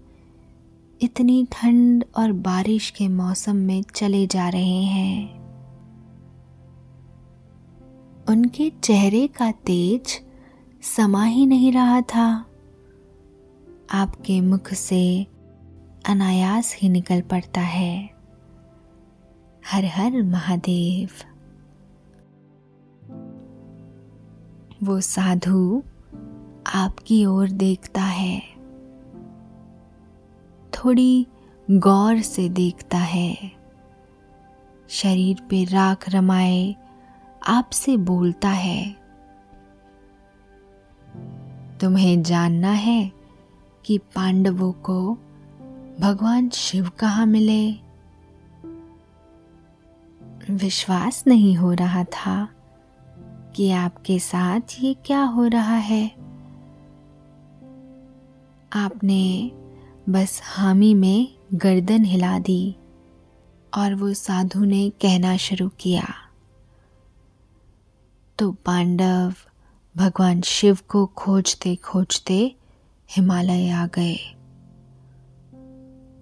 इतनी 1.02 1.46
ठंड 1.52 2.04
और 2.16 2.32
बारिश 2.32 2.90
के 2.90 3.08
मौसम 3.08 3.56
में 3.56 3.82
चले 3.94 4.26
जा 4.26 4.48
रहे 4.48 4.82
हैं। 4.82 5.38
उनके 8.28 8.70
चेहरे 8.70 9.26
का 9.26 9.50
तेज 9.50 10.20
समा 10.82 11.24
ही 11.24 11.46
नहीं 11.46 11.72
रहा 11.72 12.00
था। 12.00 12.46
आपके 13.92 14.40
मुख 14.40 14.74
से 14.74 15.26
अनायास 16.08 16.76
ही 16.78 16.88
निकल 16.88 17.20
पड़ता 17.20 17.60
है। 17.60 18.10
हर 19.72 19.84
हर 19.84 20.22
महादेव। 20.22 21.08
वो 24.82 25.00
साधु 25.00 25.82
आपकी 26.74 27.26
ओर 27.26 27.48
देखता 27.48 28.02
है। 28.02 28.42
थोड़ी 30.74 31.26
गौर 31.70 32.20
से 32.20 32.48
देखता 32.48 32.98
है। 32.98 33.52
शरीर 34.88 35.40
पे 35.50 35.64
राख 35.64 36.08
रमाए 36.08 36.76
आपसे 37.46 37.96
बोलता 37.96 38.48
है, 38.48 38.96
तुम्हें 41.80 42.22
जानना 42.22 42.70
है 42.70 43.12
कि 43.84 43.98
पांडवों 43.98 44.72
को 44.72 45.14
भगवान 46.00 46.48
शिव 46.48 46.90
कहाँ 46.98 47.26
मिले? 47.26 47.72
विश्वास 50.50 51.24
नहीं 51.26 51.56
हो 51.56 51.72
रहा 51.72 52.04
था। 52.04 52.48
कि 53.58 53.70
आपके 53.70 54.18
साथ 54.18 54.60
ये 54.80 54.94
क्या 54.94 55.22
हो 55.22 55.46
रहा 55.46 55.76
है। 55.76 56.08
आपने 58.72 59.50
बस 60.08 60.40
हामी 60.44 60.94
में 60.94 61.34
गर्दन 61.54 62.04
हिला 62.04 62.38
दी 62.38 62.76
और 63.76 63.94
वो 63.94 64.14
साधु 64.14 64.64
ने 64.64 64.90
कहना 64.90 65.36
शुरू 65.36 65.68
किया। 65.68 66.06
तो 68.38 68.52
पांडव 68.52 69.34
भगवान 69.96 70.40
शिव 70.40 70.78
को 70.88 71.06
खोजते 71.06 71.76
खोजते 71.76 72.54
हिमालय 73.16 73.70
आ 73.70 73.86
गए। 73.86 74.16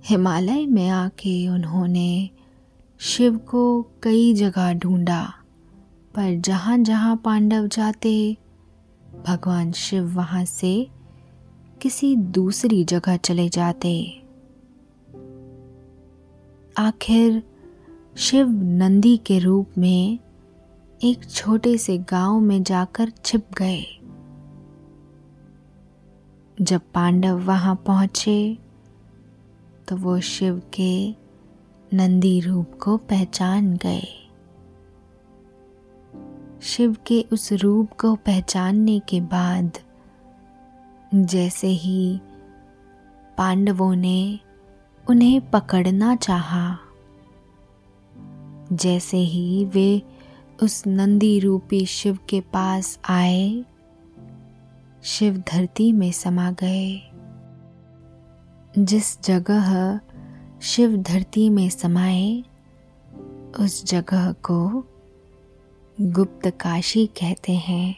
हिमालय 0.05 0.67
में 0.67 0.89
आके 0.89 1.49
उन्होंने 1.49 2.31
शिव 3.01 3.39
को 3.39 3.83
कई 4.03 4.35
जगह 4.35 4.73
ढूंढा। 4.73 5.33
पर 6.17 6.41
जहाँ 6.41 6.79
जहाँ 6.79 7.17
पांडव 7.17 7.67
जाते, 7.67 8.37
भगवान 9.27 9.73
शिव 9.73 10.17
वहाँ 10.17 10.45
से 10.45 10.91
किसी 11.83 12.17
दूसरी 12.17 12.85
जगह 12.85 13.17
चले 13.17 13.49
जाते। 13.49 14.23
आखिर 16.79 17.43
शिव 18.17 18.49
नंदी 18.51 19.17
के 19.17 19.39
रूप 19.39 19.71
में 19.79 20.19
एक 21.05 21.31
छोटे 21.31 21.79
से 21.79 21.99
गाँव 21.99 22.41
में 22.41 22.63
जाकर 22.63 23.11
छिप 23.25 23.47
गए। 23.59 23.85
जब 26.61 26.81
पांडव 26.95 27.39
वहाँ 27.39 27.83
पहुँचे 27.87 28.59
तो 29.89 29.97
वो 29.97 30.21
शिव 30.21 30.63
के 30.73 31.11
नंदी 31.97 32.41
रूप 32.41 32.79
को 32.83 32.97
पहचान 32.97 33.77
गए। 33.77 34.26
शिव 36.67 36.97
के 37.07 37.27
उस 37.33 37.53
रूप 37.53 37.93
को 37.93 38.15
पहचानने 38.15 38.99
के 38.99 39.21
बाद, 39.21 39.79
जैसे 41.15 41.67
ही 41.67 42.21
पांडवों 43.39 43.97
ने 43.97 44.41
उन्हें 45.11 45.51
पकड़ना 45.51 46.17
चाहा, 46.17 46.79
जैसे 48.73 49.17
ही 49.17 49.65
वे 49.65 50.03
उस 50.63 50.87
नंदी 50.87 51.41
रूपी 51.41 51.87
शिव 51.87 52.19
के 52.29 52.41
पास 52.41 52.99
आए, 53.09 53.65
शिव 55.03 55.45
धरती 55.53 55.93
में 55.93 56.13
समा 56.13 56.51
गए। 56.51 57.13
जिस 58.79 59.23
जगह 59.23 60.01
शिव 60.63 60.97
धरती 60.97 61.51
में 61.51 61.71
समाए, 61.71 62.45
उस 63.61 63.85
जगह 63.85 64.33
को 64.33 64.89
गुप्त 66.01 66.51
काशी 66.51 67.07
कहते 67.07 67.53
हैं। 67.53 67.97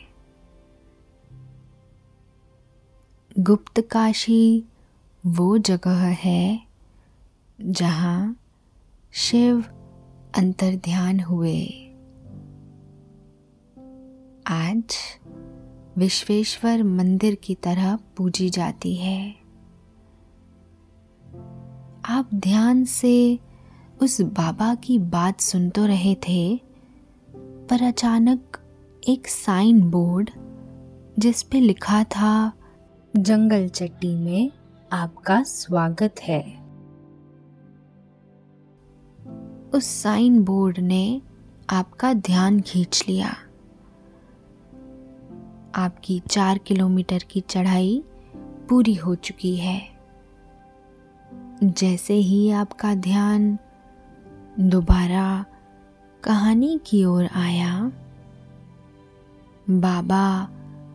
गुप्त 3.38 3.80
काशी 3.80 4.64
वो 5.26 5.58
जगह 5.58 6.06
है 6.06 6.60
जहाँ 7.60 8.40
शिव 9.12 9.60
अंतर 10.38 10.76
ध्यान 10.76 11.20
हुए। 11.20 11.66
आज 14.46 14.84
विश्वेश्वर 15.98 16.82
मंदिर 16.82 17.34
की 17.34 17.54
तरह 17.54 17.98
पूजी 18.16 18.50
जाती 18.50 18.94
है। 18.94 19.30
आप 22.04 22.28
ध्यान 22.34 22.84
से 22.84 23.38
उस 24.02 24.20
बाबा 24.20 24.74
की 24.74 24.98
बात 24.98 25.40
सुन 25.40 25.70
तो 25.70 25.86
रहे 25.86 26.14
थे 26.14 26.67
पर 27.70 27.82
अचानक 27.82 28.58
एक 29.08 29.26
साइन 29.26 29.90
बोर्ड 29.90 30.30
जिस 31.18 31.42
पे 31.42 31.60
लिखा 31.60 32.04
था, 32.04 32.52
जंगल 33.16 33.68
चट्टी 33.68 34.14
में 34.14 34.50
आपका 34.92 35.42
स्वागत 35.42 36.14
है। 36.22 36.56
उस 39.70 39.84
साइन 39.84 40.44
बोर्ड 40.44 40.78
ने 40.78 41.22
आपका 41.70 42.12
ध्यान 42.12 42.60
खींच 42.60 43.04
लिया। 43.08 43.34
आपकी 45.74 46.20
चार 46.20 46.58
किलोमीटर 46.58 47.18
की 47.18 47.40
चढ़ाई 47.40 48.04
पूरी 48.68 48.94
हो 48.94 49.14
चुकी 49.14 49.56
है। 49.56 49.88
जैसे 51.64 52.14
ही 52.14 52.50
आपका 52.50 52.94
ध्यान 52.94 53.58
दोबारा 54.60 55.44
कहानी 56.24 56.80
की 56.86 57.04
ओर 57.04 57.26
आया। 57.26 57.92
बाबा 59.70 60.48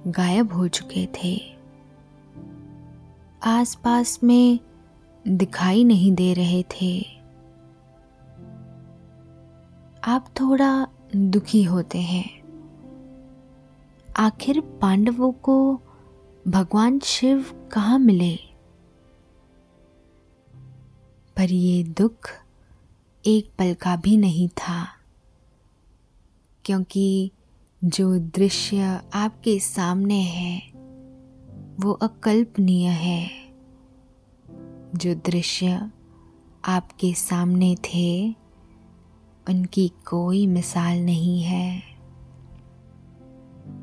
गायब 0.08 0.54
हो 0.54 0.68
चुके 0.68 1.08
थे। 1.08 1.42
आसपास 3.44 4.20
में 4.24 4.60
दिखाई 5.28 5.84
नहीं 5.84 6.12
दे 6.12 6.34
रहे 6.34 6.64
थे। 6.64 7.02
आप 10.04 10.26
थोड़ा 10.40 10.88
दुखी 11.16 11.64
होते 11.64 12.02
हैं। 12.02 12.44
आखिर 14.18 14.62
पांडवों 14.62 15.32
को 15.32 15.82
भगवान 16.48 17.00
शिव 17.00 17.70
कहाँ 17.72 18.00
मिले? 18.00 18.36
पर 21.38 21.52
ये 21.52 21.84
दुख 21.84 22.30
एक 23.26 23.52
पल 23.60 23.74
का 23.74 23.96
भी 23.96 24.18
नहीं 24.18 24.50
था। 24.50 24.88
क्योंकि 26.66 27.32
जो 27.84 28.20
दृश्य 28.20 29.02
आपके 29.14 29.60
सामने 29.60 30.22
है, 30.22 30.72
वो 31.80 31.92
अकल्पनीय 31.92 32.88
है। 32.88 33.30
जो 34.96 35.16
दृश्य 35.16 35.92
आपके 36.66 37.14
सामने 37.14 37.76
थे, 37.76 38.36
उनकी 39.50 39.88
कोई 39.88 40.48
मिसाल 40.48 41.00
नहीं 41.00 41.44
है। 41.44 41.84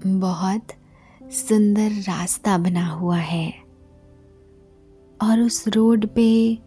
बहुत 0.06 0.66
सुंदर 1.22 1.90
रास्ता 1.90 2.58
बना 2.58 2.86
हुआ 2.86 3.18
है। 3.18 3.54
और 5.22 5.40
उस 5.40 5.68
रोड 5.68 6.06
पे 6.06 6.58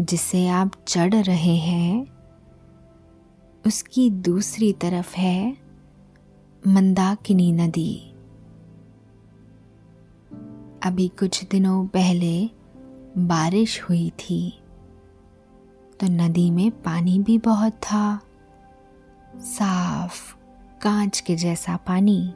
जिसे 0.00 0.48
आप 0.48 0.72
चढ़ 0.88 1.14
रहे 1.14 1.56
हैं 1.56 2.06
उसकी 3.66 4.10
दूसरी 4.10 4.72
तरफ़ 4.72 5.16
है 5.16 5.56
मंदाकिनी 6.66 7.52
नदी। 7.52 8.08
अभी 10.82 11.08
कुछ 11.08 11.44
दिनों 11.44 11.86
पहले 11.86 12.50
बारिश 13.18 13.82
हुई 13.82 14.10
थी 14.10 14.58
तो 16.00 16.06
नदी 16.06 16.50
में 16.50 16.70
पानी 16.70 17.18
भी 17.18 17.38
बहुत 17.38 17.72
था, 17.72 18.20
साफ़ 19.36 20.36
कांच 20.82 21.20
के 21.20 21.36
जैसा 21.36 21.76
पानी। 21.76 22.28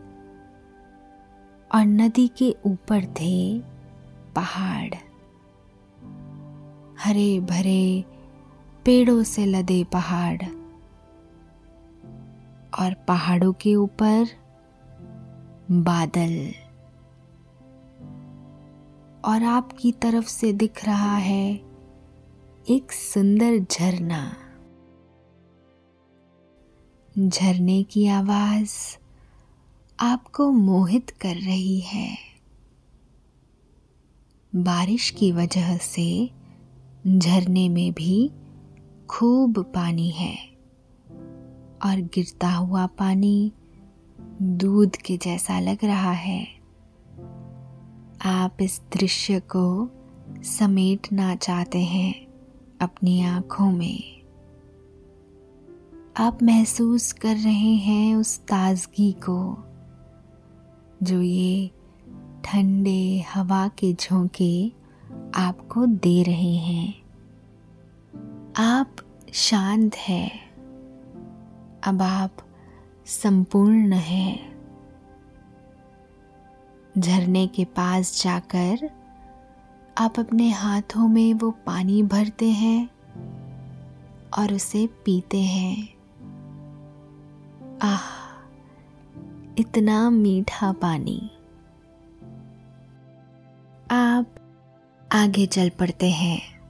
और 1.74 1.84
नदी 1.84 2.28
के 2.28 2.56
ऊपर 2.66 3.04
थे 3.04 3.58
पहाड़। 4.34 4.94
हरे 7.00 7.40
भरे 7.40 8.04
पेड़ों 8.84 9.22
से 9.22 9.46
लदे 9.46 9.84
पहाड़। 9.84 10.42
और 12.78 12.94
पहाड़ों 12.94 13.52
के 13.52 13.74
ऊपर 13.74 14.26
बादल। 15.70 16.52
और 19.24 19.42
आपकी 19.44 19.92
तरफ़ 19.92 20.26
से 20.26 20.52
दिख 20.52 20.84
रहा 20.84 21.16
है 21.16 21.54
एक 22.70 22.92
सुंदर 22.92 23.58
झरना। 23.58 24.36
झरने 27.28 27.82
की 27.82 28.06
आवाज़ 28.06 28.98
आपको 30.00 30.50
मोहित 30.50 31.10
कर 31.10 31.34
रही 31.34 31.80
है। 31.80 32.18
बारिश 34.54 35.10
की 35.10 35.32
वजह 35.32 35.76
से 35.76 36.30
झरने 37.18 37.68
में 37.68 37.92
भी 37.92 38.30
खूब 39.08 39.72
पानी 39.74 40.10
है। 40.10 40.55
और 41.84 41.96
गिरता 41.96 42.50
हुआ 42.50 42.86
पानी 42.86 43.52
दूध 44.42 44.96
के 44.96 45.16
जैसा 45.16 45.60
लग 45.60 45.84
रहा 45.84 46.12
है। 46.12 46.48
आप 48.24 48.56
इस 48.60 48.80
दृश्य 48.92 49.40
को 49.40 49.90
समेटना 50.42 51.36
चाहते 51.36 51.78
हैं 51.78 52.26
अपनी 52.80 53.22
आँखों 53.22 53.72
में। 53.72 54.22
आप 56.16 56.42
महसूस 56.42 57.12
कर 57.12 57.36
रहे 57.36 57.74
हैं 57.74 58.16
उस 58.16 58.38
ताजगी 58.38 59.12
को, 59.12 59.56
जो 61.02 61.22
ये 61.22 61.70
ठंडे 62.44 63.24
हवा 63.34 63.68
के 63.68 63.92
झोंके 63.92 64.72
आपको 65.34 65.86
दे 65.86 66.22
रहे 66.22 66.56
हैं। 66.56 67.02
आप 68.56 68.96
शांत 69.32 69.94
हैं। 69.94 70.45
अब 71.86 72.02
आप 72.02 72.36
संपूर्ण 73.06 73.92
हैं। 73.92 74.56
झरने 76.98 77.46
के 77.46 77.64
पास 77.64 78.22
जाकर 78.22 78.90
आप 79.98 80.18
अपने 80.18 80.50
हाथों 80.50 81.08
में 81.08 81.34
वो 81.34 81.50
पानी 81.50 82.02
भरते 82.02 82.50
हैं 82.50 82.90
और 84.38 84.54
उसे 84.54 84.86
पीते 84.86 85.40
हैं। 85.40 85.94
आह, 87.82 88.44
इतना 89.58 90.10
मीठा 90.10 90.72
पानी। 90.72 91.30
आप 93.90 94.26
आगे 95.12 95.46
चल 95.46 95.68
पड़ते 95.68 96.10
हैं। 96.10 96.60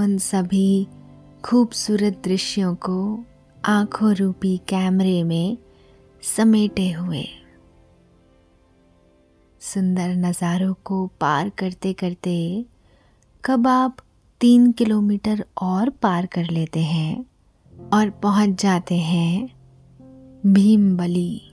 उन 0.00 0.18
सभी 0.18 0.88
खूबसूरत 1.44 2.22
दृश्यों 2.24 2.74
को 2.74 3.24
आँखों 3.64 4.14
रूपी 4.14 4.56
कैमरे 4.58 5.22
में 5.22 5.58
समेटे 6.22 6.90
हुए। 6.90 7.24
सुंदर 9.60 10.08
नज़ारों 10.08 10.74
को 10.84 11.06
पार 11.20 11.48
करते 11.48 11.92
करते 11.92 12.64
कब 13.44 13.66
आप 13.66 13.96
तीन 14.40 14.72
किलोमीटर 14.72 15.44
और 15.62 15.90
पार 15.90 16.26
कर 16.26 16.44
लेते 16.44 16.80
हैं 16.80 17.26
और 17.92 18.10
पहुँच 18.10 18.62
जाते 18.62 18.98
हैं 18.98 19.46
भीम 20.46 20.96
बली 20.96 21.52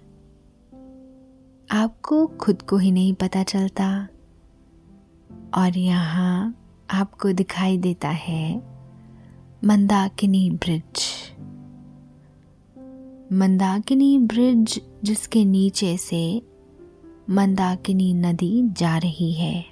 आपको 1.72 2.28
खुद 2.28 2.62
को 2.62 2.78
ही 2.78 2.91
नहीं 2.91 3.13
पता 3.13 3.43
चलता 3.43 4.08
और 5.54 5.78
यहाँ 5.78 6.56
आपको 6.89 7.32
दिखाई 7.32 7.78
देता 7.78 8.10
है 8.10 8.62
मंदाकिनी 9.65 10.50
ब्रिज। 10.52 11.08
मंदाकिनी 13.31 14.17
ब्रिज 14.19 14.81
जिसके 15.03 15.45
नीचे 15.45 15.97
से 15.97 16.41
मंदाकिनी 17.29 18.13
नदी 18.13 18.61
जा 18.67 18.97
रही 18.97 19.33
है। 19.33 19.65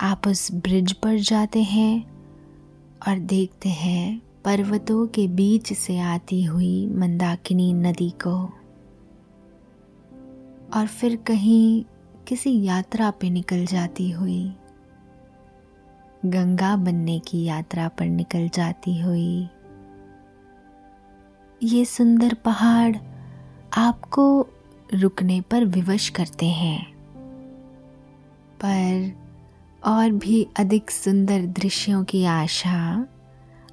आप 0.00 0.28
उस 0.28 0.52
ब्रिज 0.52 0.92
पर 0.92 1.18
जाते 1.18 1.62
हैं 1.62 2.04
और 3.08 3.18
देखते 3.18 3.68
हैं 3.68 4.22
पर्वतों 4.44 5.06
के 5.06 5.26
बीच 5.28 5.72
से 5.72 5.98
आती 5.98 6.42
हुई 6.44 6.86
मंदाकिनी 6.86 7.72
नदी 7.72 8.10
को। 8.10 8.34
और 10.74 10.86
फिर 10.86 11.16
कहीं 11.16 11.84
किसी 12.28 12.62
यात्रा 12.62 13.10
पे 13.10 13.30
निकल 13.30 13.64
जाती 13.66 14.10
हुई, 14.10 14.52
गंगा 16.26 16.76
बनने 16.76 17.18
की 17.18 17.44
यात्रा 17.44 17.88
पर 17.88 18.06
निकल 18.06 18.48
जाती 18.48 19.00
हुई 19.00 19.48
ये 21.62 21.84
सुंदर 21.84 22.34
पहाड़ 22.34 22.96
आपको 23.76 24.46
रुकने 24.94 25.40
पर 25.40 25.64
विवश 25.64 26.08
करते 26.08 26.46
हैं। 26.46 26.92
पर 28.64 29.12
और 29.84 30.10
भी 30.10 30.48
अधिक 30.58 30.90
सुंदर 30.90 31.46
दृश्यों 31.46 32.04
की 32.04 32.24
आशा 32.24 33.06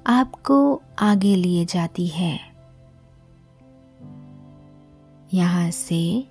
आपको 0.06 0.82
आगे 0.98 1.34
लिए 1.34 1.64
जाती 1.64 2.06
है। 2.06 2.40
यहाँ 5.34 5.70
से 5.70 6.28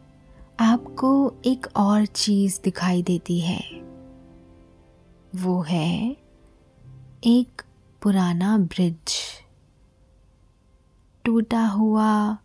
आपको 0.60 1.34
एक 1.46 1.68
और 1.76 2.06
चीज़ 2.06 2.60
दिखाई 2.64 3.04
देती 3.04 3.40
है। 3.40 3.64
वो 5.36 5.62
है 5.62 6.18
एक 7.24 7.62
पुराना 8.02 8.58
ब्रिज। 8.58 9.39
टूटा 11.30 11.68
हुआ 11.68 12.38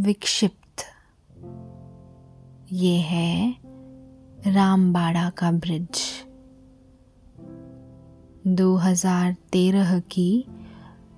विक्षिप्त। 0.00 0.84
ये 2.72 2.96
है 2.96 3.56
रामबाड़ा 4.46 5.30
का 5.30 5.52
ब्रिज। 5.52 6.00
2013 8.46 10.00
की 10.00 10.44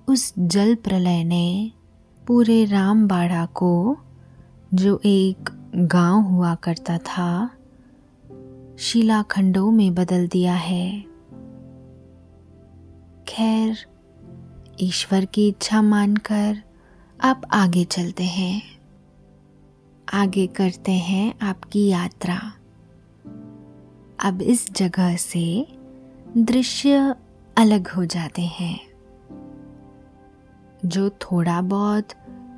उस 0.07 0.33
जल 0.39 0.75
प्रलय 0.75 1.23
ने 1.23 1.71
पूरे 2.27 2.65
रामबाड़ा 2.65 3.45
को, 3.45 3.97
जो 4.73 5.01
एक 5.05 5.49
गाँव 5.75 6.21
हुआ 6.21 6.55
करता 6.55 6.97
था, 6.97 7.51
शिलाखंडों 8.79 9.71
में 9.71 9.95
बदल 9.95 10.27
दिया 10.27 10.53
है। 10.53 11.01
खैर 13.27 13.90
ईश्वर 14.79 15.25
की 15.25 15.47
इच्छा 15.47 15.81
मानकर 15.81 16.63
आप 17.23 17.41
आगे 17.51 17.83
चलते 17.83 18.23
हैं। 18.23 18.61
आगे 20.13 20.47
करते 20.47 20.91
हैं 20.91 21.39
आपकी 21.41 21.87
यात्रा। 21.87 22.53
अब 24.23 24.41
इस 24.41 24.73
जगह 24.73 25.15
से 25.15 25.67
दृश्य 26.37 27.15
अलग 27.57 27.87
हो 27.87 28.05
जाते 28.05 28.41
हैं। 28.41 28.87
जो 30.85 31.09
थोड़ा 31.09 31.61
बहुत 31.61 32.07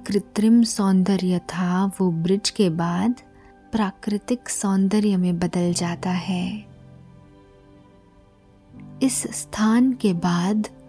कृत्रिम 0.08 0.64
सौंदर्य 0.64 1.40
था, 1.40 1.86
वो 1.86 2.12
ब्रिज 2.12 2.50
के 2.50 2.70
बाद 2.70 3.16
प्राकृतिक 3.72 4.50
सौंदर्य 4.50 5.18
में 5.18 5.40
बदल 5.40 5.74
जाता 5.74 6.10
है। 6.10 6.66
इस 9.04 9.24
स्थान 9.24 9.94
के 9.94 10.14
बाद 10.14 10.83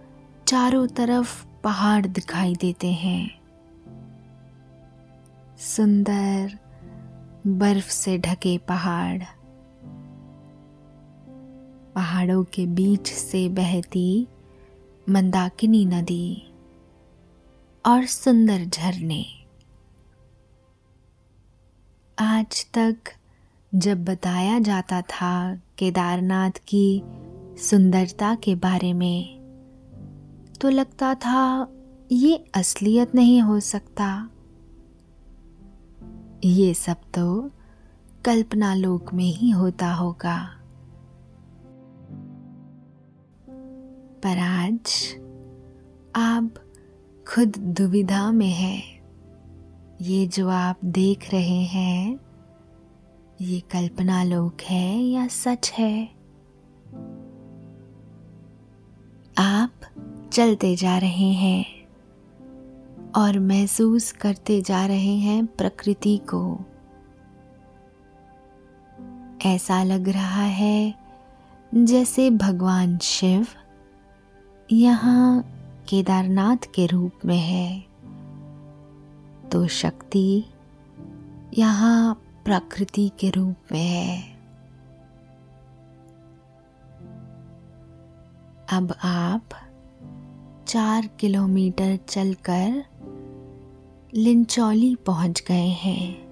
चारों 0.49 0.87
तरफ़ 0.87 1.47
पहाड़ 1.65 2.07
दिखाई 2.07 2.55
देते 2.55 2.93
हैं। 2.93 3.41
सुंदर 5.59 6.59
बर्फ़ 7.47 7.89
से 7.91 8.19
ढके 8.19 8.59
पहाड़। 8.59 9.23
पहाड़ों 11.95 12.45
के 12.45 12.67
बीच 12.67 13.09
से 13.09 13.49
बहती 13.49 14.29
मंदाकिनी 15.09 15.85
नदी 15.85 16.55
और 17.87 18.05
सुंदर 18.05 18.65
झरने। 18.65 19.27
आज 22.19 22.67
तक 22.75 22.97
जब 23.75 24.05
बताया 24.05 24.59
जाता 24.59 25.03
था 25.03 25.61
केदारनाथ 25.79 26.51
की 26.51 27.03
सुंदरता 27.59 28.35
के 28.35 28.55
बारे 28.55 28.93
में 28.93 29.44
तो 30.61 30.69
लगता 30.69 31.14
था, 31.14 31.69
ये 32.12 32.45
असलियत 32.55 33.14
नहीं 33.14 33.43
हो 33.43 33.61
सकता। 33.61 34.31
ये 36.45 36.75
सब 36.75 36.97
तो 37.14 37.51
कल्पना 38.25 38.75
लोक 38.75 39.14
में 39.14 39.33
ही 39.33 39.51
होता 39.51 39.93
होगा। 39.93 40.61
पर 44.23 44.38
आज 44.38 45.17
आप 46.17 46.55
खुद 47.29 47.57
दुविधा 47.59 48.33
में 48.33 48.53
है। 48.53 48.95
ये 50.03 50.27
जो 50.27 50.49
आप 50.49 50.79
देख 50.85 51.31
रहे 51.33 51.62
हैं, 51.62 52.21
ये 53.40 53.61
कल्पना 53.61 54.25
लोक 54.25 54.57
है 54.62 55.03
या 55.03 55.27
सच 55.27 55.73
है? 55.73 56.14
आप 59.38 59.71
चलते 60.35 60.77
जा 60.77 60.99
रहे 60.99 61.33
हैं 61.33 61.64
और 63.16 63.38
महसूस 63.38 64.12
करते 64.12 64.62
जा 64.62 64.87
रहे 64.87 65.16
हैं 65.16 65.47
प्रकृति 65.47 66.20
को। 66.35 66.61
ऐसा 69.47 69.83
लग 69.83 70.09
रहा 70.09 70.42
है 70.42 70.94
जैसे 71.75 72.31
भगवान 72.31 72.99
शिव 72.99 73.47
यहाँ 74.73 75.44
केदारनाथ 75.88 76.57
के 76.75 76.87
रूप 76.87 77.12
में 77.25 77.38
है। 77.38 77.81
तो 79.49 79.66
शक्ति 79.66 80.44
यहाँ 81.59 82.14
प्रकृति 82.44 83.11
के 83.18 83.31
रूप 83.31 83.57
में 83.73 83.88
है। 83.88 84.23
अब 88.73 88.94
आप 89.05 89.44
चार 90.68 91.07
किलोमीटर 91.07 91.96
चलकर 91.96 92.85
लिंचौली 94.14 94.96
पहुँच 94.96 95.44
गए 95.48 95.68
हैं। 95.68 96.29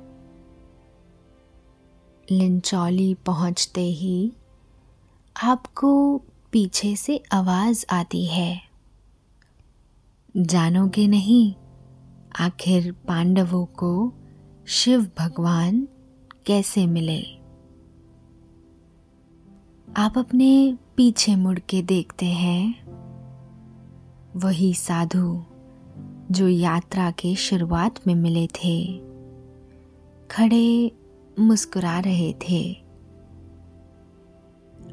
लिंचौली 2.31 3.15
पहुँचते 3.15 3.81
ही 3.81 4.33
आपको 5.43 6.19
पीछे 6.53 6.97
से 6.97 7.23
आवाज़ 7.33 7.87
आती 7.91 8.27
है। 8.27 8.61
जानोगे 10.37 11.07
नहीं, 11.07 11.55
आखिर 12.41 12.93
पांडवों 12.93 13.67
को 13.67 14.13
शिव 14.67 15.11
भगवान 15.19 15.89
कैसे 16.47 16.87
मिले? 16.87 17.23
आप 19.97 20.19
अपने 20.19 20.79
पीछे 20.97 21.37
मुड़ 21.37 21.59
के 21.59 21.83
देखते 21.83 22.27
हैं। 22.27 22.93
वही 24.37 24.75
साधु 24.75 25.45
जो 26.31 26.49
यात्रा 26.49 27.11
के 27.11 27.35
शुरुआत 27.35 28.07
में 28.07 28.15
मिले 28.15 28.47
थे। 28.47 28.99
खड़े 30.31 30.93
मुस्कुरा 31.39 31.99
रहे 31.99 32.33
थे। 32.33 32.83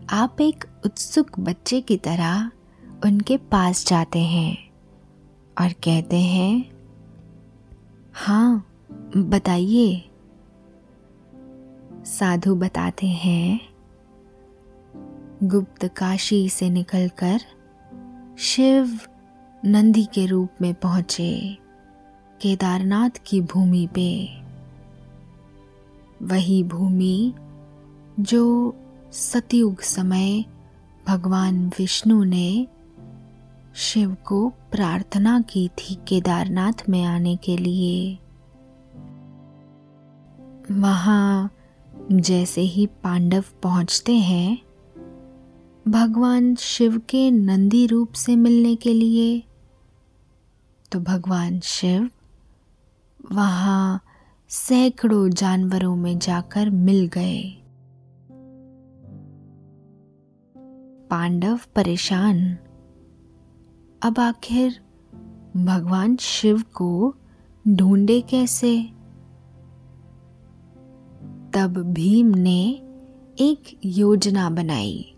आप 0.09 0.41
एक 0.41 0.65
उत्सुक 0.85 1.39
बच्चे 1.39 1.81
की 1.81 1.97
तरह 1.97 2.51
उनके 3.05 3.37
पास 3.37 3.85
जाते 3.87 4.19
हैं 4.19 4.69
और 5.61 5.69
कहते 5.69 6.17
हैं 6.17 6.71
हाँ 8.13 8.67
बताइए। 9.17 10.09
साधु 12.05 12.55
बताते 12.55 13.07
हैं 13.07 13.59
गुप्त 15.43 15.85
काशी 15.85 16.49
से 16.49 16.69
निकलकर 16.69 17.39
शिव 18.39 18.99
नंदी 19.65 20.05
के 20.05 20.25
रूप 20.25 20.49
में 20.61 20.73
पहुँचे 20.73 21.57
केदारनाथ 22.41 23.09
की 23.25 23.41
भूमि 23.41 23.89
पे। 23.93 24.29
वही 26.25 26.63
भूमि 26.63 27.33
जो 28.19 28.75
सतयुग 29.11 29.81
समय 29.81 30.45
भगवान 31.07 31.67
विष्णु 31.67 32.23
ने 32.23 32.67
शिव 33.75 34.15
को 34.25 34.49
प्रार्थना 34.49 35.41
की 35.41 35.67
थी 35.67 35.97
केदारनाथ 36.07 36.89
में 36.89 37.03
आने 37.03 37.35
के 37.35 37.57
लिए। 37.57 38.17
वहाँ 40.71 41.51
जैसे 42.11 42.61
ही 42.61 42.85
पांडव 42.85 43.43
पहुँचते 43.63 44.13
हैं, 44.13 44.57
भगवान 45.87 46.55
शिव 46.55 46.97
के 46.99 47.31
नंदी 47.31 47.87
रूप 47.87 48.13
से 48.13 48.35
मिलने 48.35 48.75
के 48.75 48.93
लिए 48.93 49.43
तो 50.91 50.99
भगवान 50.99 51.59
शिव 51.59 52.09
वहाँ 53.31 54.01
सैकड़ों 54.49 55.29
जानवरों 55.29 55.95
में 55.95 56.19
जाकर 56.19 56.69
मिल 56.69 57.07
गए। 57.07 57.43
पांडव 61.09 61.59
परेशान। 61.75 62.57
अब 64.01 64.19
आखिर 64.19 64.81
भगवान 65.57 66.17
शिव 66.17 66.61
को 66.61 67.15
ढूंढे 67.67 68.21
कैसे? 68.21 68.83
तब 71.53 71.73
भीम 71.93 72.27
ने 72.27 72.69
एक 73.39 73.79
योजना 73.85 74.49
बनाई। 74.49 75.15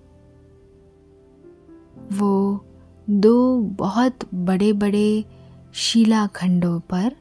वो 2.11 2.65
दो 3.09 3.61
बहुत 3.61 4.33
बड़े 4.33 4.73
बड़े 4.73 5.25
शिलाखंडों 5.73 6.79
पर 6.79 7.15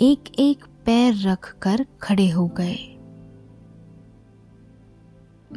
एक 0.00 0.34
एक 0.38 0.64
पैर 0.64 1.28
रखकर 1.28 1.86
खड़े 2.02 2.28
हो 2.28 2.46
गए। 2.46 2.98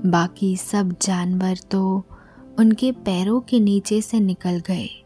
बाकी 0.05 0.57
सब 0.57 0.95
जानवर 1.01 1.57
तो 1.57 2.03
उनके 2.59 2.91
पैरों 2.91 3.41
के 3.41 3.59
नीचे 3.59 4.01
से 4.01 4.19
निकल 4.19 4.59
गए। 4.59 5.03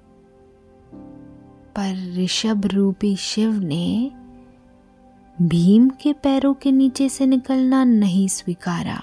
पर 1.76 2.16
ऋषभ 2.18 2.66
रूपी 2.66 3.16
शिव 3.16 3.52
ने 3.52 4.12
भीम 5.42 5.90
के 5.90 6.14
पैरों 6.14 6.54
के 6.54 6.72
नीचे 6.72 7.10
से 7.10 7.26
निकलना 7.26 7.84
नहीं 7.84 8.28
स्वीकारा। 8.28 9.02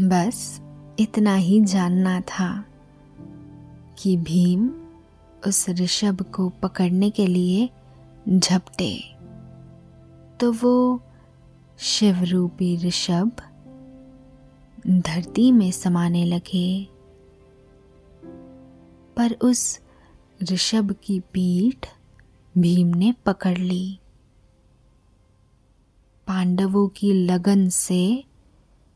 बस 0.00 0.60
इतना 0.98 1.34
ही 1.34 1.60
जानना 1.60 2.20
था। 2.20 2.64
कि 3.98 4.16
भीम 4.16 4.70
उस 5.46 5.68
ऋषभ 5.68 6.22
को 6.22 6.48
पकड़ने 6.48 7.10
के 7.10 7.26
लिए 7.26 7.70
झपटे। 8.28 9.16
तो 10.40 10.52
वो 10.52 11.02
शिवरूपी 11.78 12.76
ऋषभ 12.76 13.32
धरती 14.86 15.52
में 15.52 15.70
समाने 15.70 16.24
लगे। 16.24 16.88
पर 19.16 19.32
उस 19.32 19.80
ऋषभ 20.52 20.96
की 21.04 21.20
पीठ 21.20 21.86
भीम 22.58 22.86
ने 22.86 23.14
पकड़ 23.26 23.58
ली। 23.58 23.98
पांडवों 26.26 26.88
की 26.88 27.12
लगन 27.12 27.68
से 27.68 28.24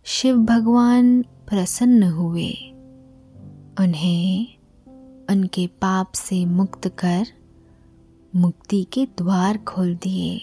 शिव 0.05 0.37
भगवान 0.37 1.23
प्रसन्न 1.23 2.03
हुए। 2.03 2.51
उन्हें 3.81 4.62
उनके 5.31 5.67
पाप 5.67 6.13
से 6.13 6.47
मुक्त 6.47 6.89
कर 6.89 7.27
मुक्ति 8.37 8.87
के 8.93 9.07
द्वार 9.07 9.59
खोल 9.59 9.95
दिए। 9.95 10.41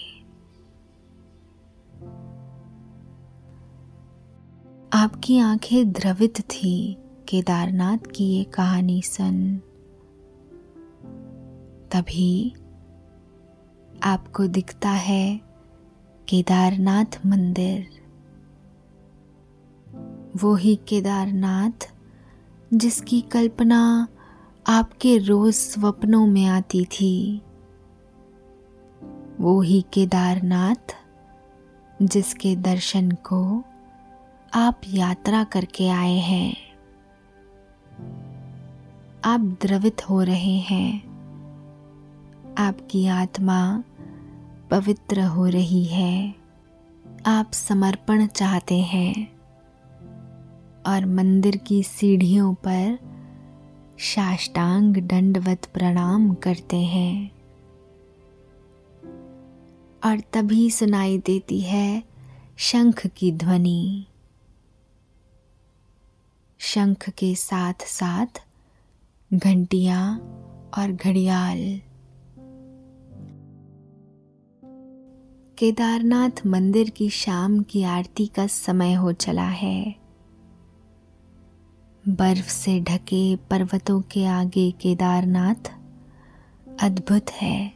आपकी 4.92 5.38
आँखें 5.38 5.92
द्रवित 5.92 6.40
थी, 6.40 6.96
केदारनाथ 7.28 7.98
की 7.98 8.24
ये 8.24 8.44
कहानी 8.44 9.02
सुन। 9.02 9.58
तभी 11.92 12.54
आपको 14.02 14.46
दिखता 14.46 14.90
है 14.90 15.40
केदारनाथ 16.28 17.26
मंदिर। 17.26 18.00
वो 20.36 20.54
ही 20.54 20.76
केदारनाथ 20.76 21.92
जिसकी 22.74 23.20
कल्पना 23.20 24.08
आपके 24.70 25.18
रोज 25.18 25.54
स्वप्नों 25.54 26.26
में 26.26 26.46
आती 26.46 26.84
थी। 26.84 27.42
वो 29.40 29.60
ही 29.60 29.84
केदारनाथ, 29.92 30.96
जिसके 32.02 32.56
दर्शन 32.56 33.10
को 33.10 33.64
आप 34.54 34.80
यात्रा 34.88 35.44
करके 35.44 35.88
आए 35.88 36.14
हैं। 36.14 36.56
आप 39.24 39.40
द्रवित 39.40 40.10
हो 40.10 40.22
रहे 40.22 40.58
हैं। 40.58 40.96
आपकी 42.58 43.06
आत्मा 43.06 43.84
पवित्र 44.70 45.20
हो 45.20 45.46
रही 45.46 45.84
है। 45.84 46.34
आप 47.26 47.52
समर्पण 47.52 48.26
चाहते 48.26 48.78
हैं। 48.78 49.32
और 50.86 51.06
मंदिर 51.06 51.56
की 51.56 51.82
सीढ़ियों 51.82 52.54
पर 52.54 53.09
साष्टांग 54.02 54.96
दंडवत 54.96 55.66
प्रणाम 55.74 56.34
करते 56.34 56.76
हैं। 56.76 57.30
और 60.04 60.20
तभी 60.32 60.70
सुनाई 60.70 61.18
देती 61.18 61.60
है 61.60 62.04
शंख 62.58 63.06
की 63.06 63.32
ध्वनि। 63.32 64.04
शंख 66.58 67.10
के 67.10 67.34
साथ 67.34 67.74
साथ 67.80 68.44
घंटिया 69.34 70.16
और 70.78 70.92
घड़ियाल। 70.92 71.80
केदारनाथ 75.58 76.46
मंदिर 76.46 76.90
की 76.90 77.10
शाम 77.10 77.62
की 77.62 77.82
आरती 77.82 78.26
का 78.26 78.46
समय 78.46 78.94
हो 78.94 79.12
चला 79.12 79.48
है। 79.48 80.09
बर्फ़ 82.08 82.48
से 82.48 82.80
ढके 82.80 83.36
पर्वतों 83.36 84.00
के 84.00 84.26
आगे 84.26 84.70
केदारनाथ 84.70 85.72
अद्भुत 86.80 87.30
है। 87.30 87.72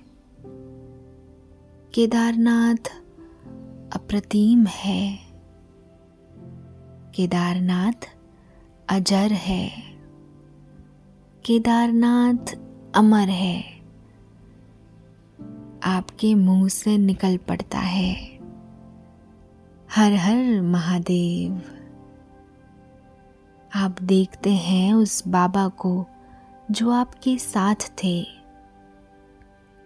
केदारनाथ 1.94 3.02
अप्रतिम 3.92 4.66
है। 4.66 5.18
केदारनाथ 7.14 8.16
अजर 8.88 9.32
है। 9.32 9.70
केदारनाथ 11.44 12.58
अमर 12.94 13.28
है। 13.28 13.64
आपके 15.82 16.34
मुँह 16.34 16.68
से 16.68 16.98
निकल 16.98 17.36
पड़ता 17.36 17.78
है। 17.78 18.38
हर 19.96 20.12
हर 20.12 20.62
महादेव। 20.62 21.80
आप 23.76 24.02
देखते 24.02 24.50
हैं 24.54 24.94
उस 24.94 25.28
बाबा 25.28 25.68
को 25.68 26.06
जो 26.70 26.90
आपके 26.90 27.38
साथ 27.38 27.74
थे, 27.74 28.26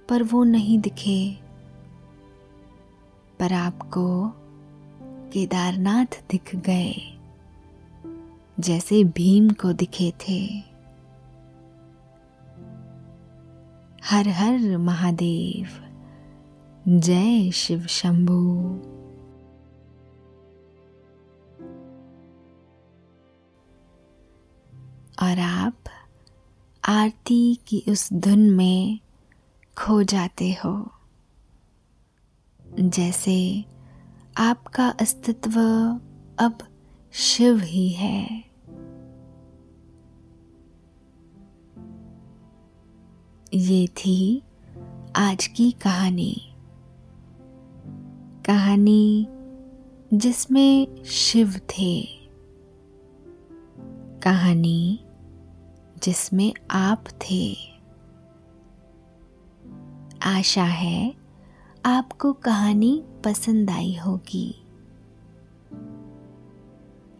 पर 0.08 0.22
वो 0.22 0.44
नहीं 0.44 0.78
दिखे। 0.78 1.38
पर 3.40 3.52
आपको 3.52 4.28
केदारनाथ 5.32 6.20
दिख 6.30 6.56
गए, 6.56 6.94
जैसे 8.60 9.04
भीम 9.04 9.50
को 9.50 9.72
दिखे 9.72 10.12
थे। 10.20 10.62
हर 14.04 14.28
हर 14.28 14.76
महादेव, 14.76 15.68
जय 16.88 17.50
शिव 17.50 17.86
शंभू। 17.86 18.44
और 25.22 25.38
आप 25.38 25.74
आरती 26.88 27.54
की 27.54 27.84
उस 27.88 28.12
धुन 28.12 28.38
में 28.38 29.00
खो 29.78 30.02
जाते 30.02 30.52
हो। 30.52 30.90
जैसे 32.80 33.64
आपका 34.36 34.88
अस्तित्व 34.88 35.60
अब 36.38 36.58
शिव 37.12 37.58
ही 37.58 37.88
है। 37.88 38.44
ये 43.54 43.86
थी 43.86 44.42
आज 45.16 45.46
की 45.46 45.70
कहानी। 45.70 46.54
कहानी 48.46 49.26
जिसमें 50.14 51.04
शिव 51.04 51.50
थे। 51.50 52.18
कहानी 54.22 55.04
जिसमें 56.02 56.54
आप 56.70 57.04
थे। 57.08 57.56
आशा 60.22 60.64
है 60.64 61.14
आपको 61.84 62.32
कहानी 62.32 63.04
पसंद 63.24 63.70
आई 63.70 63.96
होगी। 63.96 64.64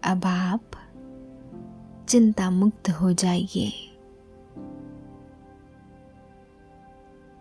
अब 0.04 0.20
आप 0.24 0.62
चिंता 2.08 2.50
मुक्त 2.50 2.90
हो 2.90 3.12
जाइए। 3.12 3.96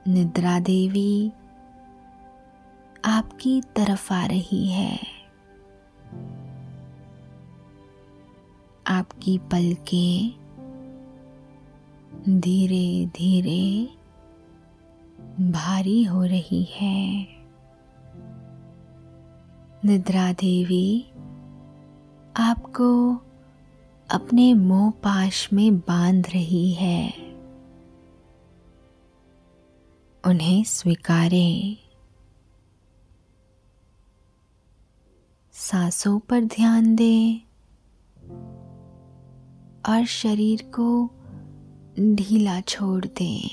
निद्रा 0.08 0.60
देवी 0.60 1.32
आपकी 3.06 3.62
तरफ़ 3.62 4.14
आ 4.14 4.26
रही 4.26 4.68
है। 4.72 5.00
आपकी 8.88 9.38
पलकें 9.38 10.47
धीरे 12.30 13.06
धीरे 13.06 13.90
भारी 15.52 16.04
हो 16.04 16.24
रही 16.24 16.64
है। 16.64 17.28
निद्रा 19.86 20.34
देवी, 20.34 21.10
आपको 22.38 23.16
अपने 24.12 24.54
मोह 24.54 24.92
पाश 24.92 25.54
में 25.54 25.78
बाँध 25.78 26.28
रही 26.28 26.74
है। 26.74 27.14
उन्हें 30.26 30.64
स्वीकारें। 30.64 31.78
सांसों 35.52 36.20
पर 36.20 36.42
ध्यान 36.42 36.96
दें 36.96 37.40
और 39.90 40.06
शरीर 40.06 40.72
को 40.76 41.17
ढीला 42.00 42.62
छोड़ 42.62 43.06
दें। 43.06 43.50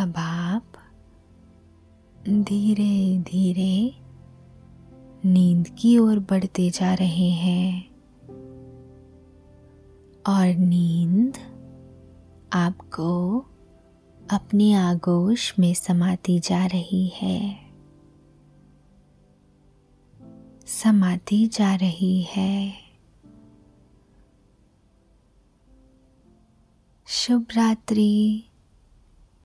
अब 0.00 0.14
आप 0.16 0.64
धीरे 2.28 3.18
धीरे 3.18 3.94
नींद 5.28 5.68
की 5.78 5.98
ओर 5.98 6.18
बढ़ते 6.18 6.70
जा 6.70 6.94
रहे 6.94 7.30
हैं 7.30 7.88
और 10.26 10.46
नींद 10.46 11.32
आपको 12.52 13.38
अपने 14.30 14.72
आगोश 14.74 15.58
में 15.58 15.74
समाती 15.74 16.38
जा 16.38 16.66
रही 16.66 17.08
है। 17.08 17.58
समाती 20.66 21.46
जा 21.46 21.74
रही 21.74 22.22
है। 22.22 22.91
शुभ 27.06 27.46
रात्रि। 27.56 28.44